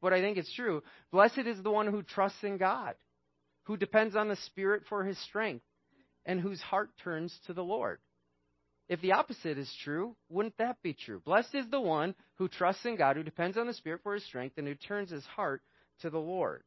But 0.00 0.12
I 0.14 0.20
think 0.20 0.38
it's 0.38 0.52
true. 0.54 0.82
Blessed 1.12 1.46
is 1.46 1.62
the 1.62 1.70
one 1.70 1.86
who 1.86 2.02
trusts 2.02 2.42
in 2.42 2.56
God, 2.56 2.94
who 3.64 3.76
depends 3.76 4.16
on 4.16 4.28
the 4.28 4.36
Spirit 4.36 4.84
for 4.88 5.04
his 5.04 5.18
strength, 5.24 5.64
and 6.24 6.40
whose 6.40 6.60
heart 6.60 6.90
turns 7.02 7.38
to 7.46 7.52
the 7.52 7.64
Lord. 7.64 7.98
If 8.88 9.00
the 9.00 9.12
opposite 9.12 9.58
is 9.58 9.72
true, 9.82 10.14
wouldn't 10.28 10.56
that 10.58 10.76
be 10.82 10.94
true? 10.94 11.20
Blessed 11.24 11.54
is 11.54 11.68
the 11.70 11.80
one 11.80 12.14
who 12.36 12.48
trusts 12.48 12.84
in 12.84 12.96
God, 12.96 13.16
who 13.16 13.22
depends 13.22 13.56
on 13.56 13.66
the 13.66 13.72
Spirit 13.74 14.00
for 14.02 14.14
his 14.14 14.24
strength, 14.24 14.58
and 14.58 14.66
who 14.66 14.74
turns 14.74 15.10
his 15.10 15.24
heart 15.24 15.62
to 16.00 16.10
the 16.10 16.18
Lord. 16.18 16.62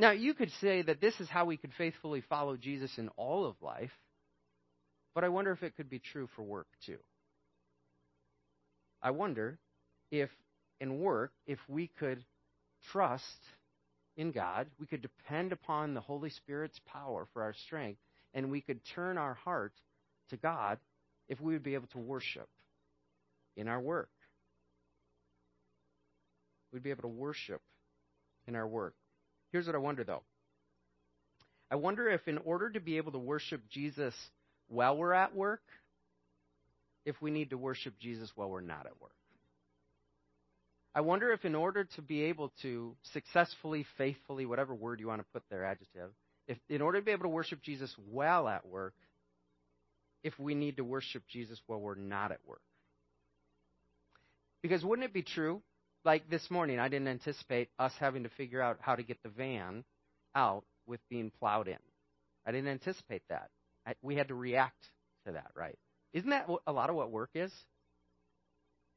Now, 0.00 0.12
you 0.12 0.32
could 0.32 0.50
say 0.62 0.80
that 0.80 1.02
this 1.02 1.12
is 1.20 1.28
how 1.28 1.44
we 1.44 1.58
could 1.58 1.74
faithfully 1.76 2.22
follow 2.26 2.56
Jesus 2.56 2.90
in 2.96 3.10
all 3.18 3.44
of 3.44 3.54
life, 3.60 3.90
but 5.14 5.24
I 5.24 5.28
wonder 5.28 5.52
if 5.52 5.62
it 5.62 5.76
could 5.76 5.90
be 5.90 5.98
true 5.98 6.26
for 6.34 6.42
work 6.42 6.68
too. 6.86 6.96
I 9.02 9.10
wonder 9.10 9.58
if 10.10 10.30
in 10.80 11.00
work, 11.00 11.32
if 11.46 11.58
we 11.68 11.90
could 11.98 12.24
trust 12.90 13.26
in 14.16 14.32
God, 14.32 14.68
we 14.78 14.86
could 14.86 15.02
depend 15.02 15.52
upon 15.52 15.92
the 15.92 16.00
Holy 16.00 16.30
Spirit's 16.30 16.80
power 16.86 17.28
for 17.34 17.42
our 17.42 17.54
strength, 17.66 18.00
and 18.32 18.50
we 18.50 18.62
could 18.62 18.80
turn 18.94 19.18
our 19.18 19.34
heart 19.34 19.74
to 20.30 20.38
God 20.38 20.78
if 21.28 21.42
we 21.42 21.52
would 21.52 21.62
be 21.62 21.74
able 21.74 21.88
to 21.88 21.98
worship 21.98 22.48
in 23.54 23.68
our 23.68 23.80
work. 23.80 24.08
We'd 26.72 26.82
be 26.82 26.88
able 26.88 27.02
to 27.02 27.08
worship 27.08 27.60
in 28.46 28.56
our 28.56 28.66
work. 28.66 28.94
Here's 29.52 29.66
what 29.66 29.74
I 29.74 29.78
wonder, 29.78 30.04
though. 30.04 30.22
I 31.70 31.76
wonder 31.76 32.08
if, 32.08 32.26
in 32.26 32.38
order 32.38 32.70
to 32.70 32.80
be 32.80 32.96
able 32.96 33.12
to 33.12 33.18
worship 33.18 33.62
Jesus 33.70 34.14
while 34.68 34.96
we're 34.96 35.12
at 35.12 35.34
work, 35.34 35.62
if 37.04 37.20
we 37.22 37.30
need 37.30 37.50
to 37.50 37.58
worship 37.58 37.94
Jesus 37.98 38.30
while 38.34 38.50
we're 38.50 38.60
not 38.60 38.86
at 38.86 39.00
work. 39.00 39.12
I 40.94 41.02
wonder 41.02 41.32
if, 41.32 41.44
in 41.44 41.54
order 41.54 41.84
to 41.84 42.02
be 42.02 42.24
able 42.24 42.52
to 42.62 42.96
successfully, 43.12 43.86
faithfully, 43.96 44.46
whatever 44.46 44.74
word 44.74 44.98
you 45.00 45.06
want 45.06 45.20
to 45.20 45.26
put 45.32 45.44
there, 45.50 45.64
adjective, 45.64 46.10
if 46.48 46.58
in 46.68 46.82
order 46.82 46.98
to 46.98 47.04
be 47.04 47.12
able 47.12 47.24
to 47.24 47.28
worship 47.28 47.62
Jesus 47.62 47.94
while 48.10 48.48
at 48.48 48.66
work, 48.66 48.94
if 50.24 50.38
we 50.38 50.54
need 50.54 50.76
to 50.78 50.84
worship 50.84 51.22
Jesus 51.28 51.60
while 51.66 51.80
we're 51.80 51.94
not 51.94 52.32
at 52.32 52.40
work. 52.46 52.60
Because 54.62 54.84
wouldn't 54.84 55.06
it 55.06 55.14
be 55.14 55.22
true? 55.22 55.62
Like 56.04 56.30
this 56.30 56.50
morning, 56.50 56.78
I 56.78 56.88
didn't 56.88 57.08
anticipate 57.08 57.68
us 57.78 57.92
having 58.00 58.22
to 58.22 58.30
figure 58.30 58.62
out 58.62 58.78
how 58.80 58.96
to 58.96 59.02
get 59.02 59.22
the 59.22 59.28
van 59.28 59.84
out 60.34 60.64
with 60.86 61.00
being 61.10 61.30
plowed 61.38 61.68
in. 61.68 61.76
I 62.46 62.52
didn't 62.52 62.70
anticipate 62.70 63.22
that. 63.28 63.50
I, 63.86 63.94
we 64.02 64.16
had 64.16 64.28
to 64.28 64.34
react 64.34 64.82
to 65.26 65.32
that, 65.32 65.50
right? 65.54 65.78
Isn't 66.12 66.30
that 66.30 66.48
a 66.66 66.72
lot 66.72 66.88
of 66.90 66.96
what 66.96 67.10
work 67.10 67.30
is? 67.34 67.52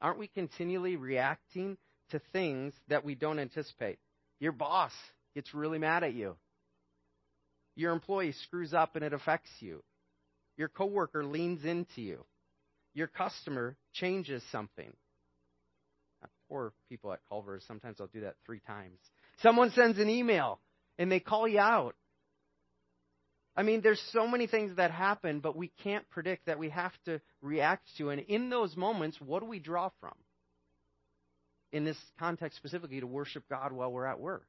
Aren't 0.02 0.20
we 0.20 0.28
continually 0.28 0.96
reacting 0.96 1.78
to 2.12 2.22
things 2.32 2.74
that 2.88 3.04
we 3.04 3.16
don't 3.16 3.40
anticipate? 3.40 4.00
Your 4.40 4.52
boss 4.52 4.92
gets 5.36 5.54
really 5.54 5.80
mad 5.80 6.04
at 6.04 6.14
you. 6.14 6.36
Your 7.76 7.92
employee 7.92 8.34
screws 8.44 8.74
up 8.74 8.96
and 8.96 9.04
it 9.04 9.14
affects 9.14 9.52
you. 9.60 9.84
Your 10.58 10.70
coworker 10.70 11.24
leans 11.24 11.66
into 11.66 12.02
you. 12.02 12.26
Your 12.94 13.08
customer 13.08 13.76
changes 13.94 14.44
something. 14.52 14.94
Poor 16.54 16.72
people 16.88 17.12
at 17.12 17.20
Culver's, 17.28 17.64
sometimes 17.68 18.00
I'll 18.00 18.06
do 18.06 18.22
that 18.22 18.36
three 18.46 18.60
times. 18.60 19.00
Someone 19.42 19.72
sends 19.72 19.98
an 19.98 20.08
email 20.08 20.60
and 21.00 21.12
they 21.12 21.20
call 21.20 21.48
you 21.48 21.58
out. 21.58 21.96
I 23.56 23.64
mean, 23.64 23.82
there's 23.82 24.02
so 24.12 24.28
many 24.28 24.46
things 24.46 24.76
that 24.76 24.92
happen, 24.92 25.40
but 25.40 25.56
we 25.58 25.72
can't 25.84 26.08
predict 26.12 26.46
that 26.46 26.60
we 26.60 26.70
have 26.70 26.92
to 27.06 27.22
react 27.42 27.88
to. 27.98 28.12
And 28.12 28.22
in 28.22 28.52
those 28.52 28.78
moments, 28.78 29.18
what 29.20 29.40
do 29.40 29.48
we 29.48 29.58
draw 29.58 29.90
from? 30.00 30.14
In 31.72 31.86
this 31.86 31.98
context 32.20 32.60
specifically, 32.60 33.00
to 33.00 33.08
worship 33.08 33.46
God 33.50 33.72
while 33.72 33.92
we're 33.92 34.06
at 34.06 34.20
work. 34.20 34.46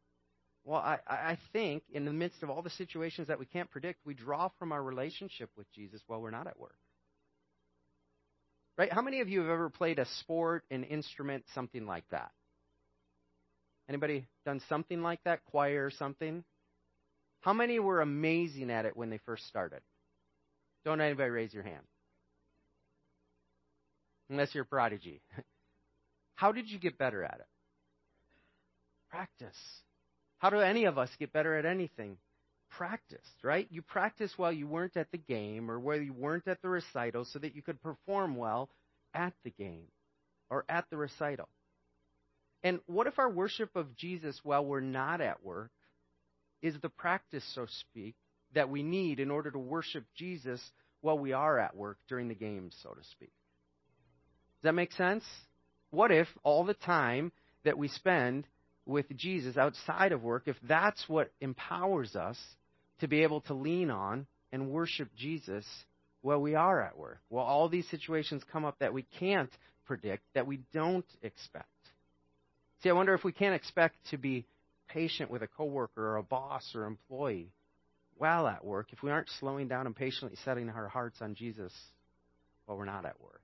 Well, 0.62 0.80
I, 0.80 0.98
I 1.08 1.38
think 1.54 1.84
in 1.90 2.04
the 2.04 2.12
midst 2.12 2.42
of 2.42 2.50
all 2.50 2.60
the 2.60 2.68
situations 2.68 3.28
that 3.28 3.38
we 3.38 3.46
can't 3.46 3.70
predict, 3.70 4.00
we 4.04 4.12
draw 4.12 4.50
from 4.58 4.72
our 4.72 4.82
relationship 4.82 5.48
with 5.56 5.72
Jesus 5.72 6.02
while 6.06 6.20
we're 6.20 6.30
not 6.30 6.46
at 6.48 6.60
work. 6.60 6.76
Right? 8.76 8.92
How 8.92 9.02
many 9.02 9.20
of 9.20 9.28
you 9.28 9.40
have 9.40 9.50
ever 9.50 9.70
played 9.70 9.98
a 9.98 10.06
sport, 10.20 10.64
an 10.70 10.84
instrument, 10.84 11.44
something 11.54 11.86
like 11.86 12.04
that? 12.10 12.32
Anybody 13.88 14.26
done 14.44 14.60
something 14.68 15.02
like 15.02 15.20
that? 15.24 15.44
Choir 15.50 15.86
or 15.86 15.90
something? 15.90 16.42
How 17.42 17.52
many 17.52 17.78
were 17.78 18.00
amazing 18.00 18.70
at 18.70 18.86
it 18.86 18.96
when 18.96 19.10
they 19.10 19.18
first 19.18 19.46
started? 19.46 19.80
Don't 20.84 21.00
anybody 21.00 21.30
raise 21.30 21.52
your 21.52 21.62
hand. 21.62 21.84
Unless 24.30 24.54
you're 24.54 24.64
a 24.64 24.66
prodigy. 24.66 25.20
How 26.34 26.52
did 26.52 26.68
you 26.68 26.78
get 26.78 26.98
better 26.98 27.22
at 27.22 27.36
it? 27.40 27.46
Practice. 29.10 29.56
How 30.38 30.50
do 30.50 30.58
any 30.58 30.84
of 30.84 30.98
us 30.98 31.10
get 31.18 31.32
better 31.32 31.56
at 31.56 31.66
anything? 31.66 32.16
Practiced, 32.76 33.42
right? 33.42 33.68
You 33.70 33.82
practiced 33.82 34.38
while 34.38 34.52
you 34.52 34.66
weren't 34.66 34.96
at 34.96 35.10
the 35.12 35.18
game 35.18 35.70
or 35.70 35.78
while 35.78 36.00
you 36.00 36.12
weren't 36.12 36.48
at 36.48 36.60
the 36.62 36.68
recital 36.68 37.24
so 37.24 37.38
that 37.38 37.54
you 37.54 37.62
could 37.62 37.80
perform 37.82 38.36
well 38.36 38.68
at 39.14 39.32
the 39.44 39.50
game 39.50 39.86
or 40.50 40.64
at 40.68 40.84
the 40.90 40.96
recital. 40.96 41.48
And 42.64 42.80
what 42.86 43.06
if 43.06 43.18
our 43.18 43.30
worship 43.30 43.76
of 43.76 43.96
Jesus 43.96 44.40
while 44.42 44.64
we're 44.64 44.80
not 44.80 45.20
at 45.20 45.44
work 45.44 45.70
is 46.62 46.74
the 46.80 46.88
practice, 46.88 47.44
so 47.54 47.66
to 47.66 47.72
speak, 47.72 48.16
that 48.54 48.70
we 48.70 48.82
need 48.82 49.20
in 49.20 49.30
order 49.30 49.50
to 49.50 49.58
worship 49.58 50.04
Jesus 50.16 50.60
while 51.00 51.18
we 51.18 51.32
are 51.32 51.58
at 51.58 51.76
work 51.76 51.98
during 52.08 52.28
the 52.28 52.34
game, 52.34 52.70
so 52.82 52.90
to 52.90 53.04
speak? 53.10 53.32
Does 54.62 54.68
that 54.68 54.74
make 54.74 54.92
sense? 54.92 55.24
What 55.90 56.10
if 56.10 56.26
all 56.42 56.64
the 56.64 56.74
time 56.74 57.30
that 57.64 57.78
we 57.78 57.88
spend 57.88 58.46
with 58.86 59.06
Jesus 59.16 59.56
outside 59.56 60.12
of 60.12 60.22
work, 60.22 60.44
if 60.46 60.56
that's 60.66 61.08
what 61.08 61.30
empowers 61.40 62.16
us 62.16 62.38
to 63.00 63.08
be 63.08 63.22
able 63.22 63.40
to 63.42 63.54
lean 63.54 63.90
on 63.90 64.26
and 64.52 64.70
worship 64.70 65.08
Jesus 65.16 65.64
while 66.22 66.40
we 66.40 66.54
are 66.54 66.80
at 66.82 66.96
work, 66.96 67.20
while 67.28 67.44
all 67.44 67.68
these 67.68 67.88
situations 67.90 68.42
come 68.50 68.64
up 68.64 68.78
that 68.78 68.94
we 68.94 69.04
can't 69.18 69.50
predict, 69.86 70.22
that 70.34 70.46
we 70.46 70.60
don't 70.72 71.06
expect. 71.22 71.68
See, 72.82 72.88
I 72.88 72.92
wonder 72.92 73.14
if 73.14 73.24
we 73.24 73.32
can't 73.32 73.54
expect 73.54 73.96
to 74.10 74.16
be 74.16 74.46
patient 74.88 75.30
with 75.30 75.42
a 75.42 75.46
coworker 75.46 76.02
or 76.02 76.16
a 76.16 76.22
boss 76.22 76.72
or 76.74 76.84
employee 76.84 77.50
while 78.16 78.46
at 78.46 78.64
work 78.64 78.88
if 78.92 79.02
we 79.02 79.10
aren't 79.10 79.28
slowing 79.40 79.68
down 79.68 79.86
and 79.86 79.96
patiently 79.96 80.36
setting 80.44 80.68
our 80.68 80.88
hearts 80.88 81.18
on 81.20 81.34
Jesus 81.34 81.72
while 82.66 82.78
we're 82.78 82.84
not 82.84 83.04
at 83.04 83.20
work. 83.20 83.40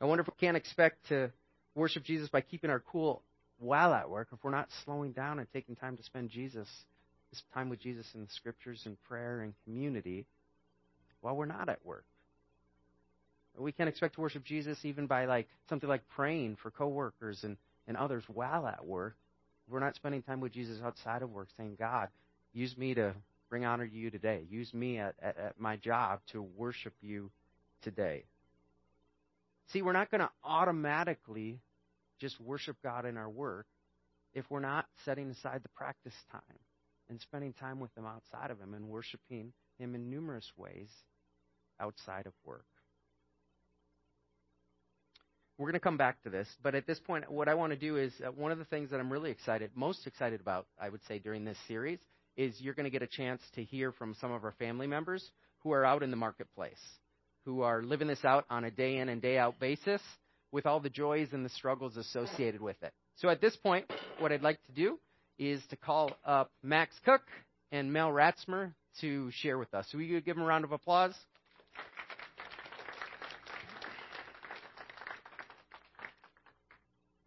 I 0.00 0.04
wonder 0.04 0.22
if 0.22 0.28
we 0.28 0.34
can't 0.40 0.56
expect 0.56 1.08
to 1.08 1.30
worship 1.74 2.04
Jesus 2.04 2.28
by 2.28 2.40
keeping 2.40 2.70
our 2.70 2.80
cool 2.80 3.22
while 3.58 3.94
at 3.94 4.10
work, 4.10 4.28
if 4.32 4.42
we're 4.42 4.50
not 4.50 4.68
slowing 4.84 5.12
down 5.12 5.38
and 5.38 5.46
taking 5.52 5.76
time 5.76 5.96
to 5.96 6.02
spend 6.02 6.30
Jesus, 6.30 6.68
this 7.32 7.42
time 7.54 7.70
with 7.70 7.80
Jesus 7.80 8.06
in 8.14 8.20
the 8.20 8.30
scriptures 8.34 8.82
and 8.84 9.02
prayer 9.04 9.40
and 9.40 9.54
community, 9.64 10.26
while 11.22 11.34
we're 11.34 11.46
not 11.46 11.68
at 11.68 11.84
work. 11.84 12.04
We 13.58 13.72
can't 13.72 13.88
expect 13.88 14.14
to 14.14 14.20
worship 14.20 14.44
Jesus 14.44 14.78
even 14.84 15.06
by 15.06 15.24
like 15.24 15.48
something 15.68 15.88
like 15.88 16.06
praying 16.14 16.56
for 16.62 16.70
coworkers 16.70 17.40
and, 17.42 17.56
and 17.88 17.96
others 17.96 18.24
while 18.32 18.66
at 18.66 18.84
work. 18.84 19.16
We're 19.68 19.80
not 19.80 19.94
spending 19.94 20.22
time 20.22 20.40
with 20.40 20.52
Jesus 20.52 20.78
outside 20.84 21.22
of 21.22 21.30
work 21.30 21.48
saying, 21.56 21.76
God, 21.78 22.08
use 22.52 22.76
me 22.76 22.94
to 22.94 23.14
bring 23.48 23.64
honor 23.64 23.86
to 23.86 23.94
you 23.94 24.10
today. 24.10 24.42
Use 24.50 24.72
me 24.74 24.98
at, 24.98 25.14
at, 25.22 25.38
at 25.38 25.60
my 25.60 25.76
job 25.76 26.20
to 26.32 26.42
worship 26.42 26.94
you 27.00 27.30
today. 27.82 28.24
See, 29.72 29.80
we're 29.80 29.92
not 29.92 30.10
going 30.10 30.22
to 30.22 30.30
automatically 30.44 31.60
just 32.20 32.40
worship 32.40 32.76
God 32.82 33.06
in 33.06 33.16
our 33.16 33.28
work 33.30 33.66
if 34.34 34.44
we're 34.50 34.60
not 34.60 34.86
setting 35.04 35.30
aside 35.30 35.60
the 35.62 35.68
practice 35.70 36.14
time 36.30 36.58
and 37.12 37.20
spending 37.20 37.52
time 37.52 37.78
with 37.78 37.94
Him 37.94 38.06
outside 38.06 38.50
of 38.50 38.58
Him 38.58 38.72
and 38.72 38.88
worshiping 38.88 39.52
Him 39.78 39.94
in 39.94 40.08
numerous 40.08 40.50
ways 40.56 40.88
outside 41.78 42.26
of 42.26 42.32
work. 42.42 42.64
We're 45.58 45.66
going 45.66 45.74
to 45.74 45.80
come 45.80 45.98
back 45.98 46.22
to 46.22 46.30
this, 46.30 46.48
but 46.62 46.74
at 46.74 46.86
this 46.86 46.98
point, 46.98 47.30
what 47.30 47.48
I 47.48 47.54
want 47.54 47.74
to 47.74 47.78
do 47.78 47.98
is 47.98 48.14
uh, 48.26 48.30
one 48.30 48.50
of 48.50 48.58
the 48.58 48.64
things 48.64 48.90
that 48.90 48.98
I'm 48.98 49.12
really 49.12 49.30
excited, 49.30 49.70
most 49.74 50.06
excited 50.06 50.40
about, 50.40 50.66
I 50.80 50.88
would 50.88 51.02
say, 51.06 51.18
during 51.18 51.44
this 51.44 51.58
series, 51.68 51.98
is 52.34 52.58
you're 52.58 52.72
going 52.72 52.84
to 52.84 52.90
get 52.90 53.02
a 53.02 53.06
chance 53.06 53.42
to 53.56 53.62
hear 53.62 53.92
from 53.92 54.16
some 54.18 54.32
of 54.32 54.42
our 54.42 54.54
family 54.58 54.86
members 54.86 55.22
who 55.62 55.72
are 55.72 55.84
out 55.84 56.02
in 56.02 56.10
the 56.10 56.16
marketplace, 56.16 56.80
who 57.44 57.60
are 57.60 57.82
living 57.82 58.08
this 58.08 58.24
out 58.24 58.46
on 58.48 58.64
a 58.64 58.70
day 58.70 58.96
in 58.96 59.10
and 59.10 59.20
day 59.20 59.36
out 59.36 59.60
basis, 59.60 60.00
with 60.50 60.64
all 60.64 60.80
the 60.80 60.88
joys 60.88 61.28
and 61.32 61.44
the 61.44 61.50
struggles 61.50 61.98
associated 61.98 62.62
with 62.62 62.82
it. 62.82 62.92
So 63.16 63.28
at 63.28 63.42
this 63.42 63.54
point, 63.56 63.84
what 64.18 64.32
I'd 64.32 64.42
like 64.42 64.64
to 64.64 64.72
do 64.72 64.98
is 65.38 65.62
to 65.70 65.76
call 65.76 66.16
up 66.24 66.50
Max 66.62 66.94
Cook 67.04 67.22
and 67.70 67.92
Mel 67.92 68.10
Ratzmer 68.10 68.72
to 69.00 69.30
share 69.32 69.58
with 69.58 69.72
us. 69.74 69.86
So 69.90 69.98
we 69.98 70.06
give 70.06 70.36
them 70.36 70.42
a 70.42 70.46
round 70.46 70.64
of 70.64 70.72
applause. 70.72 71.14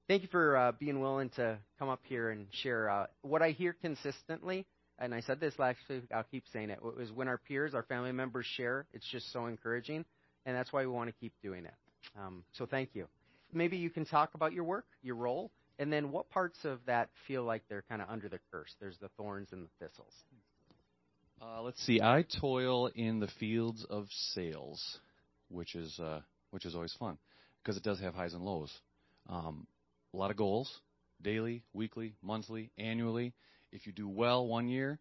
Thank 0.08 0.22
you 0.22 0.28
for 0.32 0.56
uh, 0.56 0.72
being 0.80 1.00
willing 1.00 1.30
to 1.30 1.58
come 1.80 1.90
up 1.90 2.02
here 2.04 2.30
and 2.30 2.46
share. 2.52 2.90
Uh, 2.90 3.08
what 3.24 3.42
I 3.42 3.50
hear 3.50 3.76
consistently, 3.82 4.68
and 5.00 5.16
I 5.16 5.22
said 5.22 5.40
this 5.40 5.58
last 5.58 5.80
week, 5.90 6.04
I'll 6.14 6.24
keep 6.30 6.44
saying 6.54 6.70
it, 6.70 6.80
is 7.00 7.12
when 7.12 7.28
our 7.28 7.40
peers, 7.40 7.74
our 7.74 7.82
family 7.84 8.12
members 8.12 8.46
share, 8.46 8.86
it's 8.94 9.08
just 9.12 9.34
so 9.34 9.48
encouraging, 9.48 10.06
and 10.46 10.56
that's 10.56 10.72
why 10.72 10.82
we 10.82 10.92
want 10.92 11.10
to 11.10 11.16
keep 11.20 11.34
doing 11.42 11.66
it. 11.66 11.74
Um, 12.24 12.44
so 12.54 12.68
thank 12.68 12.90
you. 12.94 13.08
Maybe 13.52 13.78
you 13.78 13.90
can 13.90 14.06
talk 14.06 14.36
about 14.36 14.54
your 14.54 14.64
work, 14.64 14.86
your 15.02 15.16
role, 15.16 15.50
and 15.80 15.92
then 15.92 16.12
what 16.12 16.30
parts 16.30 16.60
of 16.64 16.80
that 16.86 17.10
feel 17.28 17.44
like 17.44 17.64
they're 17.70 17.84
kind 17.90 18.02
of 18.02 18.10
under 18.10 18.30
the 18.30 18.40
curse? 18.52 18.74
There's 18.80 18.98
the 18.98 19.10
thorns 19.18 19.50
and 19.52 19.64
the 19.64 19.86
thistles. 19.86 20.14
Uh, 21.42 21.62
let's 21.62 21.82
see. 21.86 22.02
I 22.02 22.26
toil 22.42 22.88
in 22.96 23.20
the 23.20 23.28
fields 23.40 23.86
of 23.90 24.08
sales, 24.34 25.00
which 25.50 25.76
is 25.76 26.00
uh, 26.00 26.22
which 26.52 26.66
is 26.66 26.76
always 26.76 26.94
fun 26.94 27.18
because 27.62 27.78
it 27.78 27.84
does 27.84 28.00
have 28.00 28.16
highs 28.16 28.34
and 28.34 28.44
lows. 28.44 28.72
Um, 29.28 29.68
a 30.14 30.18
lot 30.18 30.32
of 30.32 30.38
goals, 30.38 30.72
daily, 31.22 31.64
weekly, 31.74 32.16
monthly, 32.22 32.72
annually. 32.78 33.34
If 33.72 33.86
you 33.86 33.92
do 33.92 34.08
well 34.08 34.48
one 34.48 34.70
year, 34.70 35.00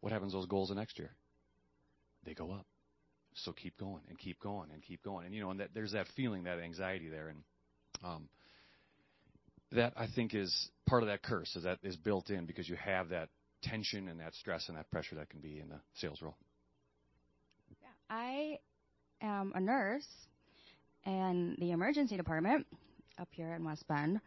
what 0.00 0.12
happens 0.12 0.32
to 0.32 0.38
those 0.38 0.46
goals 0.46 0.68
the 0.68 0.76
next 0.76 0.98
year? 0.98 1.10
They 2.24 2.34
go 2.34 2.52
up. 2.52 2.66
So 3.36 3.52
keep 3.52 3.76
going 3.78 4.02
and 4.08 4.16
keep 4.16 4.38
going 4.38 4.70
and 4.72 4.80
keep 4.80 5.02
going. 5.02 5.26
And 5.26 5.34
you 5.34 5.40
know, 5.40 5.50
and 5.50 5.58
that, 5.58 5.70
there's 5.74 5.92
that 5.92 6.06
feeling, 6.14 6.44
that 6.44 6.60
anxiety 6.60 7.08
there, 7.08 7.28
and 7.28 7.42
um, 8.04 8.28
that 9.74 9.92
I 9.96 10.06
think 10.06 10.34
is 10.34 10.68
part 10.86 11.02
of 11.02 11.08
that 11.08 11.22
curse. 11.22 11.54
Is 11.56 11.64
that 11.64 11.78
is 11.82 11.96
built 11.96 12.30
in 12.30 12.46
because 12.46 12.68
you 12.68 12.76
have 12.76 13.10
that 13.10 13.28
tension 13.62 14.08
and 14.08 14.20
that 14.20 14.34
stress 14.34 14.68
and 14.68 14.76
that 14.76 14.90
pressure 14.90 15.16
that 15.16 15.30
can 15.30 15.40
be 15.40 15.58
in 15.58 15.68
the 15.68 15.80
sales 15.94 16.20
role. 16.22 16.36
Yeah, 17.82 17.88
I 18.10 18.58
am 19.20 19.52
a 19.54 19.60
nurse 19.60 20.06
in 21.06 21.56
the 21.58 21.72
emergency 21.72 22.16
department 22.16 22.66
up 23.18 23.28
here 23.30 23.54
in 23.54 23.64
West 23.64 23.86
Bend, 23.88 24.20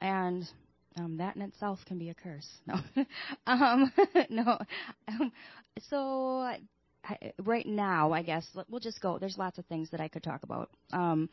and 0.00 0.48
um, 0.96 1.16
that 1.16 1.36
in 1.36 1.42
itself 1.42 1.78
can 1.86 1.98
be 1.98 2.10
a 2.10 2.14
curse. 2.14 2.48
No, 2.66 2.78
um, 3.46 3.92
no. 4.30 4.58
Um, 5.08 5.32
so 5.88 6.54
right 7.44 7.66
now, 7.66 8.12
I 8.12 8.22
guess 8.22 8.46
we'll 8.68 8.80
just 8.80 9.00
go. 9.00 9.18
There's 9.18 9.38
lots 9.38 9.58
of 9.58 9.66
things 9.66 9.90
that 9.90 10.00
I 10.00 10.08
could 10.08 10.22
talk 10.22 10.42
about. 10.42 10.70
Um, 10.92 11.28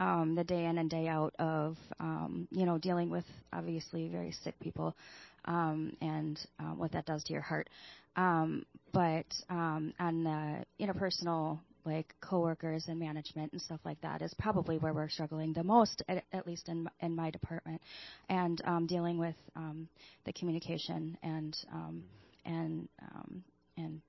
um, 0.00 0.34
the 0.34 0.42
day 0.42 0.64
in 0.64 0.78
and 0.78 0.90
day 0.90 1.06
out 1.06 1.34
of 1.38 1.76
um, 2.00 2.48
you 2.50 2.66
know 2.66 2.78
dealing 2.78 3.10
with 3.10 3.24
obviously 3.52 4.08
very 4.08 4.32
sick 4.42 4.58
people 4.60 4.96
um, 5.44 5.96
and 6.00 6.40
uh, 6.58 6.72
what 6.74 6.90
that 6.92 7.06
does 7.06 7.22
to 7.24 7.32
your 7.32 7.42
heart. 7.42 7.68
Um, 8.16 8.64
but 8.92 9.26
um, 9.48 9.92
on 10.00 10.24
the 10.24 10.84
interpersonal 10.84 11.60
like 11.84 12.14
coworkers 12.20 12.84
and 12.88 12.98
management 12.98 13.52
and 13.52 13.62
stuff 13.62 13.80
like 13.84 14.00
that 14.02 14.20
is 14.20 14.34
probably 14.38 14.76
where 14.76 14.92
we're 14.92 15.08
struggling 15.08 15.52
the 15.52 15.64
most, 15.64 16.02
at, 16.08 16.24
at 16.32 16.46
least 16.46 16.68
in 16.68 16.88
in 17.00 17.14
my 17.14 17.30
department, 17.30 17.80
and 18.28 18.60
um, 18.64 18.86
dealing 18.86 19.18
with 19.18 19.36
um, 19.54 19.88
the 20.24 20.32
communication 20.32 21.16
and 21.22 21.56
um, 21.72 22.02
and 22.44 22.88
um, 23.14 23.44
and 23.76 24.00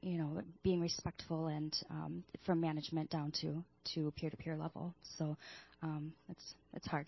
you 0.00 0.18
know 0.18 0.40
being 0.62 0.80
respectful 0.80 1.46
and 1.48 1.76
um, 1.90 2.22
from 2.44 2.60
management 2.60 3.10
down 3.10 3.32
to 3.40 3.62
to 3.94 4.12
peer 4.16 4.30
to 4.30 4.36
peer 4.36 4.56
level. 4.56 4.94
So 5.18 5.36
um, 5.82 6.12
it's 6.28 6.54
it's 6.74 6.86
hard. 6.86 7.06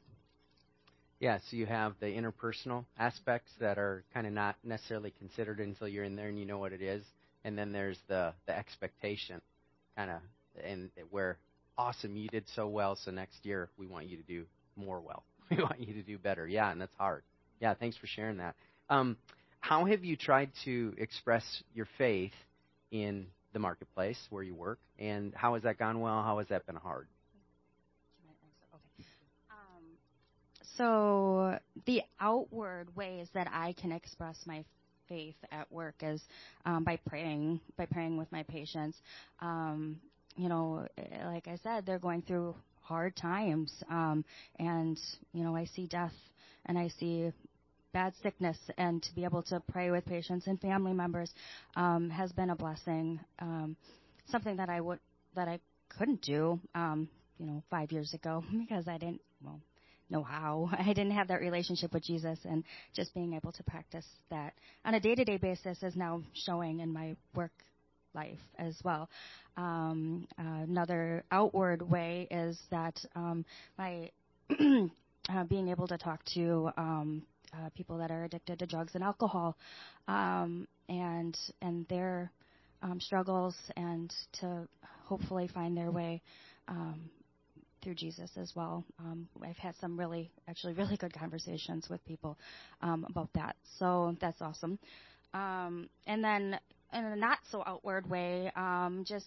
Yeah, 1.20 1.38
so 1.50 1.56
you 1.56 1.66
have 1.66 1.94
the 2.00 2.06
interpersonal 2.06 2.86
aspects 2.98 3.50
that 3.60 3.78
are 3.78 4.04
kind 4.14 4.26
of 4.26 4.32
not 4.32 4.56
necessarily 4.64 5.12
considered 5.18 5.60
until 5.60 5.86
you're 5.86 6.04
in 6.04 6.16
there 6.16 6.28
and 6.28 6.38
you 6.38 6.46
know 6.46 6.58
what 6.58 6.72
it 6.72 6.80
is, 6.80 7.04
and 7.44 7.58
then 7.58 7.72
there's 7.72 7.98
the 8.08 8.32
the 8.46 8.56
expectation, 8.56 9.40
kind 9.96 10.10
of, 10.10 10.20
and 10.64 10.90
where 11.10 11.38
awesome 11.76 12.16
you 12.16 12.28
did 12.28 12.44
so 12.54 12.68
well, 12.68 12.96
so 12.96 13.10
next 13.10 13.44
year 13.44 13.68
we 13.78 13.86
want 13.86 14.06
you 14.06 14.16
to 14.16 14.22
do 14.22 14.44
more 14.76 15.00
well. 15.00 15.22
We 15.50 15.56
want 15.56 15.80
you 15.80 15.94
to 15.94 16.02
do 16.02 16.16
better. 16.16 16.46
Yeah, 16.46 16.70
and 16.70 16.80
that's 16.80 16.94
hard. 16.96 17.24
Yeah, 17.60 17.74
thanks 17.74 17.96
for 17.96 18.06
sharing 18.06 18.36
that. 18.36 18.54
Um, 18.88 19.16
how 19.58 19.84
have 19.84 20.04
you 20.04 20.16
tried 20.16 20.50
to 20.64 20.94
express 20.96 21.42
your 21.74 21.88
faith 21.98 22.30
in 22.90 23.26
the 23.52 23.58
marketplace 23.58 24.18
where 24.30 24.42
you 24.42 24.54
work, 24.54 24.78
and 24.98 25.34
how 25.34 25.54
has 25.54 25.62
that 25.64 25.78
gone 25.78 26.00
well? 26.00 26.22
How 26.22 26.38
has 26.38 26.48
that 26.48 26.66
been 26.66 26.76
hard? 26.76 27.06
So 30.76 31.58
the 31.84 32.02
outward 32.20 32.94
ways 32.96 33.28
that 33.34 33.48
I 33.52 33.74
can 33.74 33.92
express 33.92 34.36
my 34.46 34.64
faith 35.08 35.34
at 35.50 35.70
work 35.70 35.96
is 36.00 36.22
um, 36.64 36.84
by 36.84 36.96
praying, 37.06 37.60
by 37.76 37.84
praying 37.84 38.16
with 38.16 38.30
my 38.32 38.44
patients. 38.44 38.96
Um, 39.40 40.00
you 40.36 40.48
know, 40.48 40.86
like 41.26 41.48
I 41.48 41.58
said, 41.62 41.84
they're 41.84 41.98
going 41.98 42.22
through 42.22 42.54
hard 42.80 43.14
times, 43.14 43.72
um, 43.90 44.24
and 44.58 44.98
you 45.34 45.44
know, 45.44 45.54
I 45.54 45.66
see 45.66 45.86
death 45.86 46.14
and 46.66 46.78
I 46.78 46.88
see 46.88 47.30
bad 47.92 48.12
sickness, 48.22 48.56
and 48.78 49.02
to 49.02 49.14
be 49.14 49.24
able 49.24 49.42
to 49.44 49.62
pray 49.70 49.90
with 49.90 50.04
patients 50.04 50.46
and 50.46 50.60
family 50.60 50.92
members 50.92 51.30
um, 51.76 52.10
has 52.10 52.32
been 52.32 52.50
a 52.50 52.56
blessing. 52.56 53.20
Um, 53.38 53.76
something 54.28 54.56
that 54.56 54.68
I 54.68 54.80
would 54.80 55.00
that 55.34 55.48
I 55.48 55.60
couldn't 55.98 56.22
do, 56.22 56.60
um, 56.74 57.08
you 57.38 57.46
know, 57.46 57.62
five 57.70 57.92
years 57.92 58.14
ago 58.14 58.44
because 58.58 58.88
I 58.88 58.98
didn't 58.98 59.20
well 59.44 59.60
know 60.08 60.22
how. 60.22 60.70
I 60.78 60.92
didn't 60.92 61.12
have 61.12 61.28
that 61.28 61.40
relationship 61.40 61.92
with 61.92 62.04
Jesus, 62.04 62.38
and 62.44 62.64
just 62.94 63.14
being 63.14 63.34
able 63.34 63.52
to 63.52 63.62
practice 63.64 64.06
that 64.30 64.54
on 64.84 64.94
a 64.94 65.00
day 65.00 65.14
to 65.14 65.24
day 65.24 65.36
basis 65.36 65.82
is 65.82 65.96
now 65.96 66.22
showing 66.34 66.80
in 66.80 66.92
my 66.92 67.16
work 67.34 67.52
life 68.14 68.38
as 68.58 68.76
well. 68.84 69.08
Um, 69.56 70.26
uh, 70.38 70.64
another 70.64 71.24
outward 71.30 71.82
way 71.82 72.26
is 72.30 72.58
that 72.70 72.98
um, 73.14 73.44
my 73.78 74.10
uh, 75.28 75.44
being 75.48 75.68
able 75.68 75.86
to 75.86 75.98
talk 75.98 76.20
to 76.34 76.70
um, 76.76 77.22
uh, 77.54 77.70
people 77.74 77.98
that 77.98 78.10
are 78.10 78.24
addicted 78.24 78.58
to 78.58 78.66
drugs 78.66 78.94
and 78.94 79.04
alcohol, 79.04 79.56
um, 80.08 80.66
and 80.88 81.36
and 81.62 81.86
their 81.88 82.30
um, 82.82 83.00
struggles, 83.00 83.54
and 83.76 84.12
to 84.40 84.66
hopefully 85.06 85.48
find 85.52 85.76
their 85.76 85.90
way 85.90 86.22
um, 86.68 87.10
through 87.82 87.94
Jesus 87.94 88.30
as 88.36 88.52
well. 88.54 88.84
Um, 88.98 89.28
I've 89.42 89.56
had 89.56 89.74
some 89.80 89.98
really, 89.98 90.30
actually, 90.48 90.74
really 90.74 90.96
good 90.96 91.12
conversations 91.12 91.88
with 91.88 92.04
people 92.06 92.38
um, 92.82 93.06
about 93.08 93.30
that. 93.34 93.56
So 93.78 94.16
that's 94.20 94.40
awesome. 94.40 94.78
Um, 95.32 95.88
and 96.06 96.22
then, 96.22 96.58
in 96.92 97.04
a 97.04 97.16
not 97.16 97.38
so 97.50 97.62
outward 97.66 98.08
way, 98.10 98.50
um, 98.56 99.04
just 99.06 99.26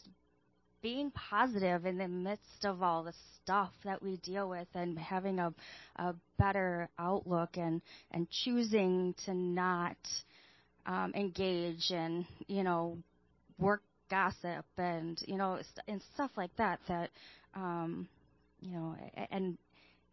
being 0.83 1.11
positive 1.11 1.87
in 1.87 1.97
the 1.97 2.09
midst 2.09 2.65
of 2.65 2.83
all 2.83 3.03
the 3.03 3.13
stuff 3.43 3.71
that 3.85 4.03
we 4.03 4.17
deal 4.17 4.49
with 4.49 4.67
and 4.75 4.99
having 4.99 5.39
a, 5.39 5.53
a 5.97 6.15
better 6.39 6.89
outlook 6.99 7.57
and, 7.57 7.81
and 8.11 8.29
choosing 8.29 9.15
to 9.25 9.33
not 9.33 9.97
um, 10.85 11.13
engage 11.15 11.91
in, 11.91 12.25
you 12.47 12.63
know, 12.63 12.97
work 13.59 13.81
gossip 14.09 14.65
and, 14.77 15.19
you 15.27 15.37
know, 15.37 15.57
st- 15.61 15.85
and 15.87 16.01
stuff 16.13 16.31
like 16.37 16.55
that 16.57 16.79
that, 16.87 17.11
um, 17.55 18.07
you 18.61 18.71
know, 18.73 18.95
and 19.31 19.57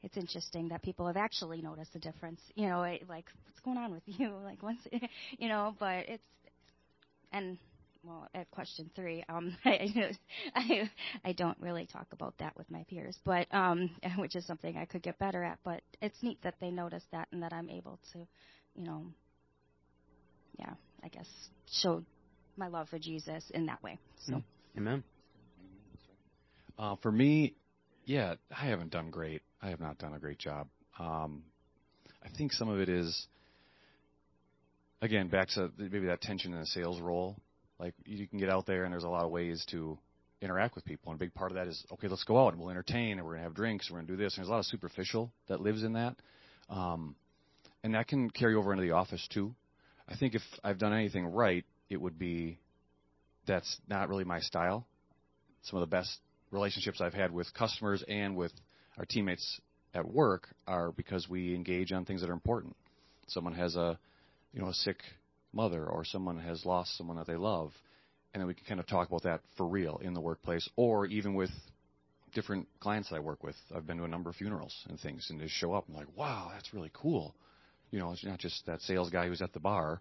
it's 0.02 0.16
interesting 0.16 0.68
that 0.68 0.82
people 0.82 1.06
have 1.06 1.16
actually 1.16 1.62
noticed 1.62 1.90
a 1.96 2.00
difference. 2.00 2.40
You 2.56 2.68
know, 2.68 2.80
like 2.80 3.26
what's 3.46 3.60
going 3.64 3.78
on 3.78 3.92
with 3.92 4.02
you? 4.06 4.32
Like 4.44 4.62
once, 4.62 4.80
you 5.38 5.48
know, 5.48 5.74
but 5.80 6.08
it's 6.08 6.24
and 7.32 7.58
well, 8.02 8.28
at 8.34 8.50
question 8.50 8.90
three, 8.96 9.24
um, 9.28 9.56
I, 9.64 10.14
I 10.54 10.90
I 11.24 11.32
don't 11.32 11.58
really 11.60 11.86
talk 11.86 12.06
about 12.12 12.34
that 12.38 12.56
with 12.56 12.70
my 12.70 12.84
peers, 12.88 13.18
but 13.24 13.46
um, 13.52 13.90
which 14.16 14.36
is 14.36 14.46
something 14.46 14.76
I 14.76 14.84
could 14.84 15.02
get 15.02 15.18
better 15.18 15.42
at. 15.42 15.58
But 15.64 15.82
it's 16.00 16.22
neat 16.22 16.38
that 16.42 16.54
they 16.60 16.70
notice 16.70 17.04
that 17.12 17.28
and 17.32 17.42
that 17.42 17.52
I'm 17.52 17.68
able 17.68 17.98
to, 18.12 18.18
you 18.74 18.84
know, 18.84 19.04
yeah, 20.58 20.72
I 21.02 21.08
guess 21.08 21.28
show 21.70 22.02
my 22.56 22.68
love 22.68 22.88
for 22.88 22.98
Jesus 22.98 23.44
in 23.52 23.66
that 23.66 23.82
way. 23.82 23.98
So, 24.26 24.34
mm-hmm. 24.34 24.78
amen. 24.78 25.04
Uh, 26.78 26.96
for 27.02 27.12
me, 27.12 27.54
yeah, 28.06 28.34
I 28.50 28.66
haven't 28.66 28.90
done 28.90 29.10
great. 29.10 29.42
I 29.62 29.68
have 29.68 29.80
not 29.80 29.98
done 29.98 30.14
a 30.14 30.18
great 30.18 30.38
job. 30.38 30.68
Um, 30.98 31.42
I 32.24 32.28
think 32.36 32.52
some 32.52 32.68
of 32.68 32.80
it 32.80 32.88
is, 32.88 33.26
again, 35.02 35.28
back 35.28 35.48
to 35.50 35.70
maybe 35.76 36.06
that 36.06 36.22
tension 36.22 36.54
in 36.54 36.60
a 36.60 36.66
sales 36.66 37.00
role. 37.00 37.36
Like 37.80 37.94
you 38.04 38.28
can 38.28 38.38
get 38.38 38.50
out 38.50 38.66
there, 38.66 38.84
and 38.84 38.92
there's 38.92 39.04
a 39.04 39.08
lot 39.08 39.24
of 39.24 39.30
ways 39.30 39.64
to 39.70 39.98
interact 40.42 40.74
with 40.74 40.84
people, 40.84 41.10
and 41.10 41.20
a 41.20 41.24
big 41.24 41.32
part 41.32 41.50
of 41.50 41.56
that 41.56 41.66
is 41.66 41.82
okay. 41.92 42.08
Let's 42.08 42.24
go 42.24 42.44
out 42.44 42.52
and 42.52 42.60
we'll 42.60 42.70
entertain, 42.70 43.18
and 43.18 43.24
we're 43.24 43.32
gonna 43.32 43.44
have 43.44 43.54
drinks, 43.54 43.88
and 43.88 43.94
we're 43.94 44.02
gonna 44.02 44.12
do 44.12 44.22
this. 44.22 44.34
And 44.34 44.42
there's 44.42 44.48
a 44.48 44.52
lot 44.52 44.58
of 44.58 44.66
superficial 44.66 45.32
that 45.48 45.60
lives 45.60 45.82
in 45.82 45.94
that, 45.94 46.16
um, 46.68 47.16
and 47.82 47.94
that 47.94 48.06
can 48.06 48.28
carry 48.28 48.54
over 48.54 48.72
into 48.72 48.82
the 48.82 48.90
office 48.92 49.26
too. 49.32 49.54
I 50.06 50.16
think 50.16 50.34
if 50.34 50.42
I've 50.62 50.78
done 50.78 50.92
anything 50.92 51.24
right, 51.26 51.64
it 51.88 51.98
would 51.98 52.18
be 52.18 52.58
that's 53.46 53.80
not 53.88 54.10
really 54.10 54.24
my 54.24 54.40
style. 54.40 54.86
Some 55.62 55.78
of 55.78 55.88
the 55.88 55.90
best 55.90 56.18
relationships 56.50 57.00
I've 57.00 57.14
had 57.14 57.32
with 57.32 57.52
customers 57.54 58.04
and 58.06 58.36
with 58.36 58.52
our 58.98 59.06
teammates 59.06 59.60
at 59.94 60.06
work 60.06 60.48
are 60.66 60.92
because 60.92 61.28
we 61.28 61.54
engage 61.54 61.92
on 61.92 62.04
things 62.04 62.20
that 62.20 62.30
are 62.30 62.34
important. 62.34 62.76
Someone 63.28 63.54
has 63.54 63.76
a, 63.76 63.98
you 64.52 64.60
know, 64.60 64.68
a 64.68 64.74
sick 64.74 64.98
mother, 65.52 65.86
or 65.86 66.04
someone 66.04 66.38
has 66.38 66.64
lost 66.64 66.96
someone 66.96 67.16
that 67.16 67.26
they 67.26 67.36
love, 67.36 67.72
and 68.32 68.40
then 68.40 68.46
we 68.46 68.54
can 68.54 68.64
kind 68.64 68.80
of 68.80 68.86
talk 68.86 69.08
about 69.08 69.22
that 69.24 69.40
for 69.56 69.66
real 69.66 70.00
in 70.02 70.14
the 70.14 70.20
workplace, 70.20 70.68
or 70.76 71.06
even 71.06 71.34
with 71.34 71.50
different 72.34 72.68
clients 72.78 73.10
that 73.10 73.16
I 73.16 73.20
work 73.20 73.42
with. 73.42 73.56
I've 73.74 73.86
been 73.86 73.98
to 73.98 74.04
a 74.04 74.08
number 74.08 74.30
of 74.30 74.36
funerals 74.36 74.74
and 74.88 74.98
things, 75.00 75.26
and 75.30 75.40
they 75.40 75.48
show 75.48 75.72
up 75.72 75.88
and 75.88 75.96
like, 75.96 76.06
wow, 76.16 76.50
that's 76.52 76.72
really 76.72 76.90
cool. 76.92 77.34
You 77.90 77.98
know, 77.98 78.12
it's 78.12 78.24
not 78.24 78.38
just 78.38 78.64
that 78.66 78.80
sales 78.82 79.10
guy 79.10 79.26
who's 79.26 79.42
at 79.42 79.52
the 79.52 79.60
bar. 79.60 80.00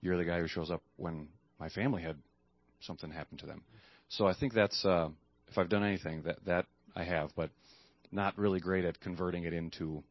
You're 0.00 0.16
the 0.16 0.24
guy 0.24 0.38
who 0.38 0.46
shows 0.46 0.70
up 0.70 0.82
when 0.96 1.28
my 1.58 1.68
family 1.68 2.02
had 2.02 2.16
something 2.80 3.10
happen 3.10 3.38
to 3.38 3.46
them. 3.46 3.62
So 4.08 4.26
I 4.26 4.34
think 4.34 4.52
that's 4.52 4.84
uh, 4.84 5.08
if 5.48 5.58
I've 5.58 5.68
done 5.68 5.82
anything, 5.82 6.22
that 6.22 6.44
that 6.46 6.66
I 6.94 7.04
have, 7.04 7.30
but 7.34 7.50
not 8.12 8.38
really 8.38 8.60
great 8.60 8.84
at 8.84 9.00
converting 9.00 9.44
it 9.44 9.52
into 9.52 10.04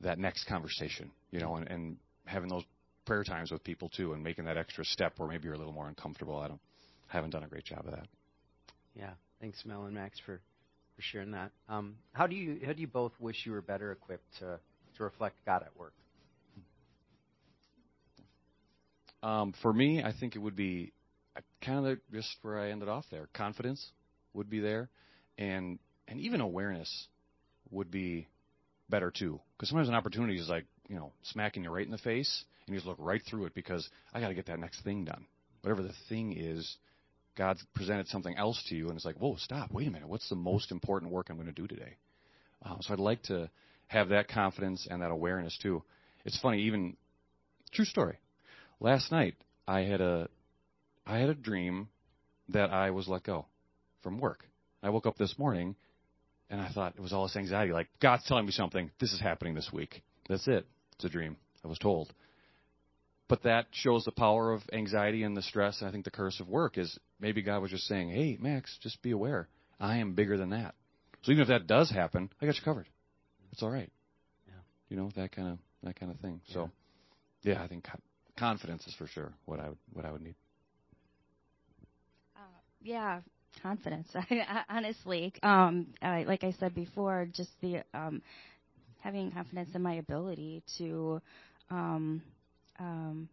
that 0.00 0.18
next 0.18 0.46
conversation, 0.46 1.10
you 1.30 1.40
know, 1.40 1.56
and, 1.56 1.68
and 1.68 1.96
having 2.24 2.48
those 2.48 2.64
prayer 3.06 3.24
times 3.24 3.50
with 3.50 3.64
people 3.64 3.88
too, 3.88 4.12
and 4.12 4.22
making 4.22 4.44
that 4.44 4.56
extra 4.56 4.84
step 4.84 5.14
where 5.16 5.28
maybe 5.28 5.44
you're 5.44 5.54
a 5.54 5.58
little 5.58 5.72
more 5.72 5.88
uncomfortable. 5.88 6.38
I 6.38 6.48
don't, 6.48 6.60
I 7.10 7.16
haven't 7.16 7.30
done 7.30 7.44
a 7.44 7.48
great 7.48 7.64
job 7.64 7.84
of 7.86 7.92
that. 7.92 8.06
Yeah, 8.94 9.12
thanks, 9.40 9.64
Mel 9.64 9.84
and 9.84 9.94
Max, 9.94 10.18
for 10.24 10.40
for 10.96 11.02
sharing 11.02 11.30
that. 11.32 11.52
Um, 11.68 11.96
how 12.12 12.26
do 12.26 12.34
you 12.34 12.58
how 12.64 12.72
do 12.72 12.80
you 12.80 12.86
both 12.86 13.12
wish 13.20 13.36
you 13.44 13.52
were 13.52 13.62
better 13.62 13.92
equipped 13.92 14.38
to 14.40 14.58
to 14.96 15.04
reflect 15.04 15.36
God 15.46 15.62
at 15.62 15.76
work? 15.78 15.92
Um, 19.22 19.54
for 19.62 19.72
me, 19.72 20.02
I 20.02 20.12
think 20.18 20.36
it 20.36 20.38
would 20.38 20.56
be 20.56 20.92
kind 21.62 21.86
of 21.86 21.98
just 22.12 22.36
where 22.42 22.58
I 22.58 22.70
ended 22.70 22.88
off 22.88 23.04
there. 23.10 23.28
Confidence 23.34 23.84
would 24.34 24.48
be 24.48 24.60
there, 24.60 24.88
and 25.38 25.78
and 26.08 26.20
even 26.20 26.40
awareness 26.40 27.08
would 27.70 27.90
be 27.90 28.28
better 28.88 29.10
too. 29.10 29.40
Because 29.56 29.68
sometimes 29.68 29.88
an 29.88 29.94
opportunity 29.94 30.38
is 30.38 30.48
like 30.48 30.64
you 30.88 30.96
know 30.96 31.12
smacking 31.22 31.64
you 31.64 31.70
right 31.70 31.84
in 31.84 31.92
the 31.92 31.98
face, 31.98 32.44
you 32.74 32.80
just 32.80 32.86
look 32.86 32.98
right 33.00 33.22
through 33.28 33.46
it 33.46 33.54
because 33.54 33.88
I 34.12 34.20
got 34.20 34.28
to 34.28 34.34
get 34.34 34.46
that 34.46 34.58
next 34.58 34.82
thing 34.82 35.04
done. 35.04 35.26
Whatever 35.62 35.82
the 35.82 35.94
thing 36.08 36.34
is, 36.36 36.76
God's 37.36 37.62
presented 37.74 38.08
something 38.08 38.36
else 38.36 38.62
to 38.68 38.74
you, 38.74 38.88
and 38.88 38.96
it's 38.96 39.04
like, 39.04 39.16
whoa, 39.16 39.36
stop, 39.36 39.70
wait 39.72 39.88
a 39.88 39.90
minute, 39.90 40.08
what's 40.08 40.28
the 40.28 40.36
most 40.36 40.72
important 40.72 41.12
work 41.12 41.28
I'm 41.28 41.36
going 41.36 41.46
to 41.46 41.52
do 41.52 41.66
today? 41.66 41.96
Um, 42.62 42.78
so 42.80 42.92
I'd 42.92 42.98
like 43.00 43.22
to 43.24 43.50
have 43.88 44.08
that 44.08 44.28
confidence 44.28 44.86
and 44.90 45.02
that 45.02 45.10
awareness 45.10 45.58
too. 45.62 45.82
It's 46.24 46.40
funny, 46.40 46.62
even 46.62 46.96
true 47.72 47.84
story. 47.84 48.18
Last 48.80 49.12
night 49.12 49.34
I 49.68 49.80
had 49.80 50.00
a 50.00 50.28
I 51.06 51.18
had 51.18 51.28
a 51.28 51.34
dream 51.34 51.88
that 52.48 52.70
I 52.70 52.90
was 52.90 53.06
let 53.08 53.22
go 53.22 53.46
from 54.02 54.18
work. 54.18 54.44
I 54.82 54.90
woke 54.90 55.06
up 55.06 55.18
this 55.18 55.38
morning 55.38 55.76
And 56.48 56.60
I 56.60 56.68
thought 56.70 56.94
it 56.96 57.02
was 57.02 57.12
all 57.12 57.24
this 57.24 57.36
anxiety, 57.36 57.72
like 57.72 57.88
God's 58.00 58.24
telling 58.26 58.46
me 58.46 58.52
something. 58.52 58.90
This 59.00 59.12
is 59.12 59.20
happening 59.20 59.54
this 59.54 59.70
week. 59.72 60.02
That's 60.28 60.46
it. 60.46 60.66
It's 60.94 61.04
a 61.04 61.08
dream. 61.08 61.36
I 61.64 61.68
was 61.68 61.78
told. 61.78 62.12
But 63.28 63.42
that 63.42 63.66
shows 63.72 64.04
the 64.04 64.12
power 64.12 64.52
of 64.52 64.62
anxiety 64.72 65.24
and 65.24 65.36
the 65.36 65.42
stress. 65.42 65.80
And 65.80 65.88
I 65.88 65.92
think 65.92 66.04
the 66.04 66.10
curse 66.10 66.38
of 66.40 66.48
work 66.48 66.78
is 66.78 66.96
maybe 67.20 67.42
God 67.42 67.60
was 67.60 67.70
just 67.70 67.86
saying, 67.86 68.10
"Hey, 68.10 68.36
Max, 68.40 68.78
just 68.80 69.02
be 69.02 69.10
aware. 69.10 69.48
I 69.80 69.96
am 69.98 70.14
bigger 70.14 70.36
than 70.36 70.50
that." 70.50 70.74
So 71.22 71.32
even 71.32 71.42
if 71.42 71.48
that 71.48 71.66
does 71.66 71.90
happen, 71.90 72.30
I 72.40 72.46
got 72.46 72.56
you 72.56 72.62
covered. 72.62 72.88
It's 73.50 73.62
all 73.62 73.70
right. 73.70 73.90
Yeah. 74.46 74.52
You 74.88 74.96
know 74.96 75.10
that 75.16 75.32
kind 75.32 75.48
of 75.48 75.58
that 75.82 75.98
kind 75.98 76.12
of 76.12 76.20
thing. 76.20 76.40
So, 76.52 76.70
yeah, 77.42 77.62
I 77.62 77.68
think 77.68 77.84
co- 77.84 77.98
confidence 78.36 78.86
is 78.86 78.94
for 78.94 79.06
sure 79.06 79.32
what 79.44 79.58
I 79.58 79.70
would 79.70 79.78
what 79.92 80.04
I 80.04 80.12
would 80.12 80.22
need. 80.22 80.36
Uh, 82.36 82.40
yeah, 82.80 83.20
confidence. 83.62 84.08
I, 84.14 84.62
honestly, 84.68 85.32
um, 85.42 85.88
I, 86.02 86.24
like 86.24 86.44
I 86.44 86.52
said 86.52 86.74
before, 86.74 87.28
just 87.32 87.50
the 87.60 87.82
um, 87.94 88.22
having 89.00 89.30
confidence 89.30 89.70
in 89.74 89.82
my 89.82 89.94
ability 89.94 90.62
to 90.78 91.20
um, 91.70 92.22
um, 92.78 93.28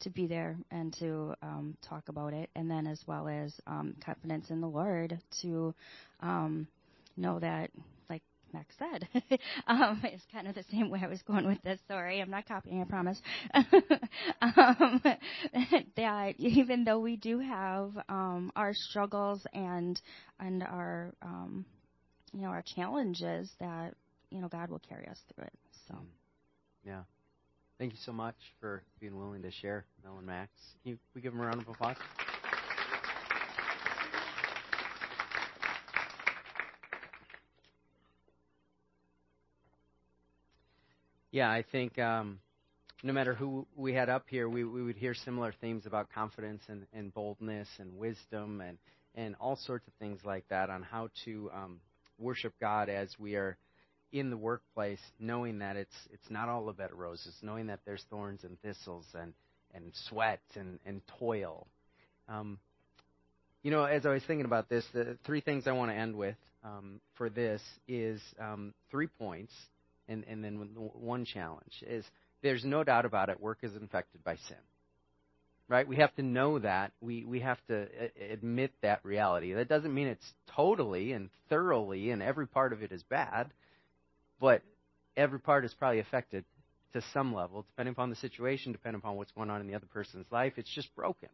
to 0.00 0.10
be 0.10 0.26
there 0.26 0.56
and 0.70 0.92
to 0.98 1.34
um, 1.42 1.76
talk 1.86 2.08
about 2.08 2.32
it, 2.32 2.50
and 2.56 2.70
then 2.70 2.86
as 2.86 3.00
well 3.06 3.28
as 3.28 3.54
um, 3.66 3.94
confidence 4.04 4.50
in 4.50 4.60
the 4.60 4.68
Lord 4.68 5.18
to 5.42 5.74
um, 6.20 6.66
know 7.16 7.38
that, 7.38 7.70
like 8.08 8.22
Max 8.52 8.74
said, 8.78 9.08
um, 9.66 10.00
it's 10.04 10.24
kind 10.32 10.48
of 10.48 10.54
the 10.54 10.64
same 10.70 10.90
way 10.90 11.00
I 11.02 11.06
was 11.06 11.22
going 11.22 11.46
with 11.46 11.60
this. 11.62 11.78
Sorry, 11.86 12.20
I'm 12.20 12.30
not 12.30 12.46
copying, 12.46 12.80
I 12.80 12.84
promise. 12.84 13.20
um, 13.54 15.02
that 15.96 16.34
even 16.38 16.84
though 16.84 17.00
we 17.00 17.16
do 17.16 17.38
have 17.40 17.92
um, 18.08 18.50
our 18.56 18.72
struggles 18.72 19.46
and 19.52 20.00
and 20.38 20.62
our 20.62 21.12
um, 21.22 21.64
you 22.32 22.42
know 22.42 22.48
our 22.48 22.64
challenges, 22.74 23.50
that 23.60 23.94
you 24.30 24.40
know 24.40 24.48
God 24.48 24.70
will 24.70 24.82
carry 24.88 25.06
us 25.08 25.18
through 25.34 25.44
it. 25.44 25.58
So. 25.88 25.96
Yeah. 26.84 27.02
Thank 27.80 27.94
you 27.94 27.98
so 28.04 28.12
much 28.12 28.34
for 28.60 28.82
being 29.00 29.16
willing 29.16 29.40
to 29.40 29.50
share, 29.50 29.86
Mel 30.04 30.18
and 30.18 30.26
Max. 30.26 30.50
Can 30.82 30.92
you, 30.92 30.98
we 31.14 31.22
give 31.22 31.32
them 31.32 31.40
a 31.40 31.46
round 31.46 31.62
of 31.62 31.68
applause? 31.68 31.96
Yeah, 41.30 41.50
I 41.50 41.64
think 41.72 41.98
um, 41.98 42.40
no 43.02 43.14
matter 43.14 43.32
who 43.32 43.66
we 43.74 43.94
had 43.94 44.10
up 44.10 44.26
here, 44.28 44.46
we, 44.46 44.62
we 44.62 44.82
would 44.82 44.96
hear 44.96 45.14
similar 45.14 45.54
themes 45.58 45.86
about 45.86 46.10
confidence 46.12 46.60
and, 46.68 46.84
and 46.92 47.14
boldness 47.14 47.68
and 47.78 47.96
wisdom 47.96 48.60
and, 48.60 48.76
and 49.14 49.34
all 49.40 49.56
sorts 49.56 49.86
of 49.86 49.94
things 49.94 50.20
like 50.22 50.44
that 50.50 50.68
on 50.68 50.82
how 50.82 51.08
to 51.24 51.50
um, 51.54 51.80
worship 52.18 52.52
God 52.60 52.90
as 52.90 53.08
we 53.18 53.36
are 53.36 53.56
in 54.12 54.30
the 54.30 54.36
workplace, 54.36 55.00
knowing 55.18 55.58
that 55.60 55.76
it's 55.76 55.94
it's 56.12 56.30
not 56.30 56.48
all 56.48 56.68
a 56.68 56.70
of 56.70 56.98
roses, 56.98 57.34
knowing 57.42 57.66
that 57.68 57.80
there's 57.84 58.04
thorns 58.10 58.44
and 58.44 58.60
thistles 58.62 59.06
and 59.14 59.32
and 59.74 59.92
sweat 60.08 60.40
and 60.54 60.78
and 60.84 61.00
toil. 61.18 61.66
Um, 62.28 62.58
you 63.62 63.70
know, 63.70 63.84
as 63.84 64.06
I 64.06 64.10
was 64.10 64.22
thinking 64.26 64.46
about 64.46 64.68
this, 64.68 64.84
the 64.92 65.18
three 65.24 65.40
things 65.40 65.66
I 65.66 65.72
want 65.72 65.90
to 65.90 65.96
end 65.96 66.16
with 66.16 66.36
um, 66.64 67.00
for 67.16 67.28
this 67.28 67.60
is 67.88 68.20
um, 68.40 68.74
three 68.90 69.06
points, 69.06 69.52
and 70.08 70.24
and 70.28 70.42
then 70.42 70.56
one 70.76 71.24
challenge 71.24 71.82
is 71.86 72.04
there's 72.42 72.64
no 72.64 72.84
doubt 72.84 73.04
about 73.04 73.28
it. 73.28 73.40
Work 73.40 73.58
is 73.62 73.74
infected 73.76 74.24
by 74.24 74.36
sin. 74.48 74.56
Right? 75.68 75.86
We 75.86 75.96
have 75.96 76.12
to 76.16 76.22
know 76.22 76.58
that. 76.58 76.90
We 77.00 77.24
we 77.24 77.40
have 77.40 77.58
to 77.68 77.86
admit 78.32 78.72
that 78.82 79.04
reality. 79.04 79.52
That 79.52 79.68
doesn't 79.68 79.94
mean 79.94 80.08
it's 80.08 80.32
totally 80.56 81.12
and 81.12 81.30
thoroughly 81.48 82.10
and 82.10 82.22
every 82.22 82.48
part 82.48 82.72
of 82.72 82.82
it 82.82 82.90
is 82.90 83.04
bad 83.04 83.52
but 84.40 84.62
every 85.16 85.38
part 85.38 85.64
is 85.64 85.74
probably 85.74 86.00
affected 86.00 86.44
to 86.92 87.02
some 87.12 87.34
level, 87.34 87.64
depending 87.68 87.92
upon 87.92 88.10
the 88.10 88.16
situation, 88.16 88.72
depending 88.72 89.00
upon 89.00 89.16
what's 89.16 89.32
going 89.32 89.50
on 89.50 89.60
in 89.60 89.66
the 89.66 89.74
other 89.74 89.86
person's 89.86 90.26
life. 90.32 90.54
It's 90.56 90.74
just 90.74 90.94
broken, 90.96 91.28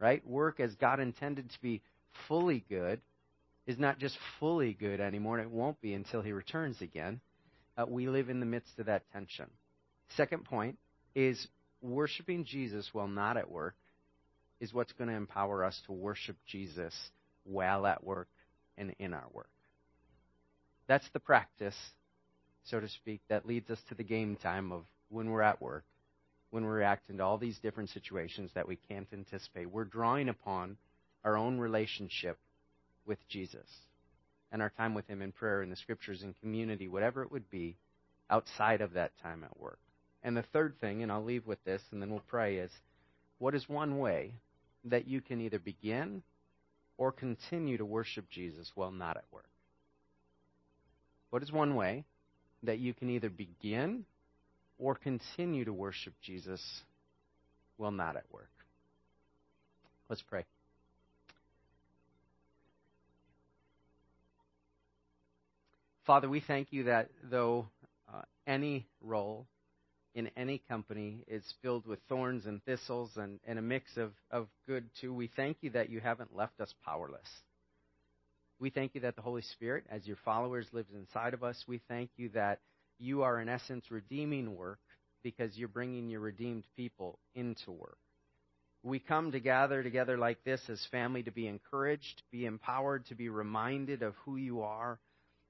right? 0.00 0.26
Work 0.26 0.58
as 0.58 0.74
God 0.74 0.98
intended 0.98 1.50
to 1.50 1.62
be 1.62 1.82
fully 2.28 2.64
good 2.68 3.00
is 3.66 3.78
not 3.78 3.98
just 3.98 4.18
fully 4.40 4.72
good 4.72 5.00
anymore, 5.00 5.38
and 5.38 5.46
it 5.46 5.52
won't 5.52 5.80
be 5.80 5.94
until 5.94 6.20
He 6.20 6.32
returns 6.32 6.80
again. 6.80 7.20
Uh, 7.76 7.84
we 7.88 8.08
live 8.08 8.28
in 8.28 8.40
the 8.40 8.46
midst 8.46 8.78
of 8.78 8.86
that 8.86 9.04
tension. 9.12 9.46
Second 10.16 10.44
point 10.44 10.78
is 11.14 11.46
worshiping 11.80 12.44
Jesus 12.44 12.88
while 12.92 13.08
not 13.08 13.36
at 13.36 13.50
work 13.50 13.76
is 14.60 14.72
what's 14.72 14.92
going 14.92 15.08
to 15.08 15.16
empower 15.16 15.64
us 15.64 15.80
to 15.86 15.92
worship 15.92 16.36
Jesus 16.46 16.94
while 17.44 17.86
at 17.86 18.04
work 18.04 18.28
and 18.76 18.94
in 18.98 19.14
our 19.14 19.26
work. 19.32 19.48
That's 20.86 21.08
the 21.12 21.20
practice 21.20 21.76
so 22.64 22.80
to 22.80 22.88
speak, 22.88 23.20
that 23.28 23.46
leads 23.46 23.70
us 23.70 23.80
to 23.88 23.94
the 23.94 24.04
game 24.04 24.36
time 24.36 24.72
of 24.72 24.84
when 25.08 25.30
we're 25.30 25.42
at 25.42 25.60
work, 25.60 25.84
when 26.50 26.64
we're 26.64 26.76
reacting 26.76 27.18
to 27.18 27.24
all 27.24 27.38
these 27.38 27.58
different 27.58 27.90
situations 27.90 28.50
that 28.54 28.68
we 28.68 28.78
can't 28.88 29.08
anticipate. 29.12 29.70
We're 29.70 29.84
drawing 29.84 30.28
upon 30.28 30.76
our 31.24 31.36
own 31.36 31.58
relationship 31.58 32.38
with 33.06 33.18
Jesus 33.28 33.66
and 34.50 34.62
our 34.62 34.70
time 34.70 34.94
with 34.94 35.06
Him 35.08 35.22
in 35.22 35.32
prayer, 35.32 35.62
in 35.62 35.70
the 35.70 35.76
scriptures, 35.76 36.22
in 36.22 36.34
community, 36.40 36.88
whatever 36.88 37.22
it 37.22 37.32
would 37.32 37.48
be, 37.50 37.76
outside 38.30 38.80
of 38.80 38.92
that 38.94 39.12
time 39.22 39.44
at 39.44 39.60
work. 39.60 39.78
And 40.22 40.36
the 40.36 40.44
third 40.52 40.74
thing, 40.80 41.02
and 41.02 41.10
I'll 41.10 41.24
leave 41.24 41.46
with 41.46 41.62
this 41.64 41.82
and 41.90 42.00
then 42.00 42.10
we'll 42.10 42.22
pray, 42.28 42.56
is 42.56 42.70
what 43.38 43.54
is 43.54 43.68
one 43.68 43.98
way 43.98 44.34
that 44.84 45.08
you 45.08 45.20
can 45.20 45.40
either 45.40 45.58
begin 45.58 46.22
or 46.96 47.12
continue 47.12 47.76
to 47.78 47.84
worship 47.84 48.28
Jesus 48.30 48.70
while 48.74 48.92
not 48.92 49.16
at 49.16 49.24
work? 49.32 49.48
What 51.30 51.42
is 51.42 51.50
one 51.50 51.74
way 51.74 52.04
that 52.62 52.78
you 52.78 52.94
can 52.94 53.10
either 53.10 53.30
begin 53.30 54.04
or 54.78 54.94
continue 54.94 55.64
to 55.64 55.72
worship 55.72 56.14
Jesus 56.22 56.62
while 57.76 57.90
not 57.90 58.16
at 58.16 58.24
work. 58.32 58.50
Let's 60.08 60.22
pray. 60.22 60.44
Father, 66.06 66.28
we 66.28 66.40
thank 66.40 66.72
you 66.72 66.84
that 66.84 67.08
though 67.30 67.66
uh, 68.12 68.22
any 68.46 68.86
role 69.00 69.46
in 70.14 70.30
any 70.36 70.60
company 70.68 71.24
is 71.26 71.42
filled 71.62 71.86
with 71.86 72.00
thorns 72.08 72.44
and 72.44 72.62
thistles 72.64 73.10
and, 73.16 73.38
and 73.46 73.58
a 73.58 73.62
mix 73.62 73.96
of, 73.96 74.12
of 74.30 74.48
good 74.66 74.84
too, 75.00 75.14
we 75.14 75.30
thank 75.36 75.58
you 75.60 75.70
that 75.70 75.90
you 75.90 76.00
haven't 76.00 76.36
left 76.36 76.60
us 76.60 76.74
powerless. 76.84 77.28
We 78.62 78.70
thank 78.70 78.94
you 78.94 79.00
that 79.00 79.16
the 79.16 79.22
Holy 79.22 79.42
Spirit, 79.42 79.86
as 79.90 80.06
your 80.06 80.18
followers, 80.24 80.68
lives 80.70 80.94
inside 80.94 81.34
of 81.34 81.42
us. 81.42 81.64
We 81.66 81.80
thank 81.88 82.10
you 82.16 82.28
that 82.34 82.60
you 83.00 83.22
are, 83.22 83.40
in 83.40 83.48
essence, 83.48 83.90
redeeming 83.90 84.54
work 84.56 84.78
because 85.24 85.56
you're 85.56 85.66
bringing 85.66 86.08
your 86.08 86.20
redeemed 86.20 86.62
people 86.76 87.18
into 87.34 87.72
work. 87.72 87.98
We 88.84 89.00
come 89.00 89.32
to 89.32 89.40
gather 89.40 89.82
together 89.82 90.16
like 90.16 90.44
this 90.44 90.60
as 90.68 90.80
family 90.92 91.24
to 91.24 91.32
be 91.32 91.48
encouraged, 91.48 92.22
be 92.30 92.46
empowered, 92.46 93.04
to 93.06 93.16
be 93.16 93.28
reminded 93.28 94.04
of 94.04 94.14
who 94.24 94.36
you 94.36 94.62
are, 94.62 95.00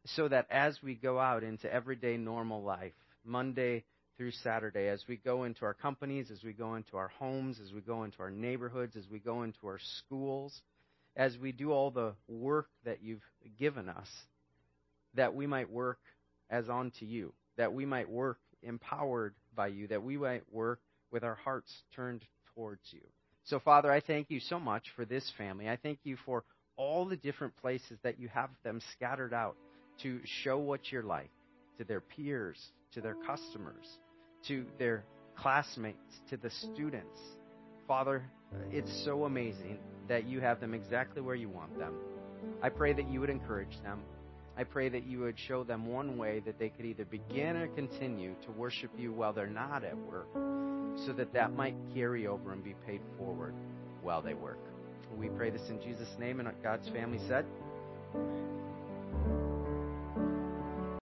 so 0.06 0.26
that 0.28 0.46
as 0.50 0.78
we 0.82 0.94
go 0.94 1.18
out 1.18 1.42
into 1.42 1.70
everyday 1.70 2.16
normal 2.16 2.62
life, 2.62 2.94
Monday 3.26 3.84
through 4.16 4.32
Saturday, 4.42 4.88
as 4.88 5.04
we 5.06 5.18
go 5.18 5.44
into 5.44 5.66
our 5.66 5.74
companies, 5.74 6.30
as 6.30 6.42
we 6.42 6.54
go 6.54 6.76
into 6.76 6.96
our 6.96 7.08
homes, 7.08 7.60
as 7.62 7.74
we 7.74 7.82
go 7.82 8.04
into 8.04 8.20
our 8.20 8.30
neighborhoods, 8.30 8.96
as 8.96 9.04
we 9.10 9.18
go 9.18 9.42
into 9.42 9.66
our 9.66 9.80
schools, 9.98 10.62
as 11.16 11.36
we 11.38 11.52
do 11.52 11.72
all 11.72 11.90
the 11.90 12.14
work 12.28 12.68
that 12.84 13.02
you've 13.02 13.22
given 13.58 13.88
us, 13.88 14.08
that 15.14 15.34
we 15.34 15.46
might 15.46 15.70
work 15.70 15.98
as 16.50 16.68
unto 16.68 17.04
you, 17.04 17.32
that 17.56 17.72
we 17.72 17.84
might 17.84 18.08
work 18.08 18.38
empowered 18.62 19.34
by 19.54 19.66
you, 19.66 19.88
that 19.88 20.02
we 20.02 20.16
might 20.16 20.44
work 20.52 20.80
with 21.10 21.24
our 21.24 21.34
hearts 21.34 21.72
turned 21.94 22.24
towards 22.54 22.82
you. 22.90 23.02
So, 23.44 23.58
Father, 23.58 23.90
I 23.90 24.00
thank 24.00 24.30
you 24.30 24.40
so 24.40 24.58
much 24.58 24.84
for 24.94 25.04
this 25.04 25.30
family. 25.36 25.68
I 25.68 25.76
thank 25.76 25.98
you 26.04 26.16
for 26.24 26.44
all 26.76 27.04
the 27.04 27.16
different 27.16 27.56
places 27.56 27.98
that 28.02 28.18
you 28.18 28.28
have 28.28 28.50
them 28.64 28.80
scattered 28.92 29.34
out 29.34 29.56
to 30.02 30.20
show 30.42 30.58
what 30.58 30.90
you're 30.90 31.02
like 31.02 31.30
to 31.78 31.84
their 31.84 32.00
peers, 32.00 32.58
to 32.92 33.00
their 33.00 33.16
customers, 33.26 33.86
to 34.46 34.64
their 34.78 35.04
classmates, 35.36 35.98
to 36.30 36.36
the 36.36 36.50
students. 36.50 37.18
Father, 37.92 38.24
it's 38.70 39.04
so 39.04 39.26
amazing 39.26 39.76
that 40.08 40.26
you 40.26 40.40
have 40.40 40.60
them 40.60 40.72
exactly 40.72 41.20
where 41.20 41.34
you 41.34 41.50
want 41.50 41.78
them. 41.78 41.92
I 42.62 42.70
pray 42.70 42.94
that 42.94 43.10
you 43.10 43.20
would 43.20 43.28
encourage 43.28 43.78
them. 43.82 44.00
I 44.56 44.64
pray 44.64 44.88
that 44.88 45.04
you 45.04 45.18
would 45.18 45.38
show 45.38 45.62
them 45.62 45.84
one 45.84 46.16
way 46.16 46.40
that 46.46 46.58
they 46.58 46.70
could 46.70 46.86
either 46.86 47.04
begin 47.04 47.54
or 47.54 47.66
continue 47.68 48.34
to 48.46 48.50
worship 48.52 48.92
you 48.96 49.12
while 49.12 49.34
they're 49.34 49.46
not 49.46 49.84
at 49.84 49.94
work, 49.94 50.26
so 51.04 51.12
that 51.18 51.34
that 51.34 51.54
might 51.54 51.74
carry 51.92 52.26
over 52.26 52.52
and 52.52 52.64
be 52.64 52.74
paid 52.86 53.02
forward 53.18 53.52
while 54.00 54.22
they 54.22 54.32
work. 54.32 54.60
We 55.14 55.28
pray 55.28 55.50
this 55.50 55.68
in 55.68 55.78
Jesus' 55.82 56.16
name, 56.18 56.40
and 56.40 56.48
God's 56.62 56.88
family 56.88 57.20
said. 57.28 57.44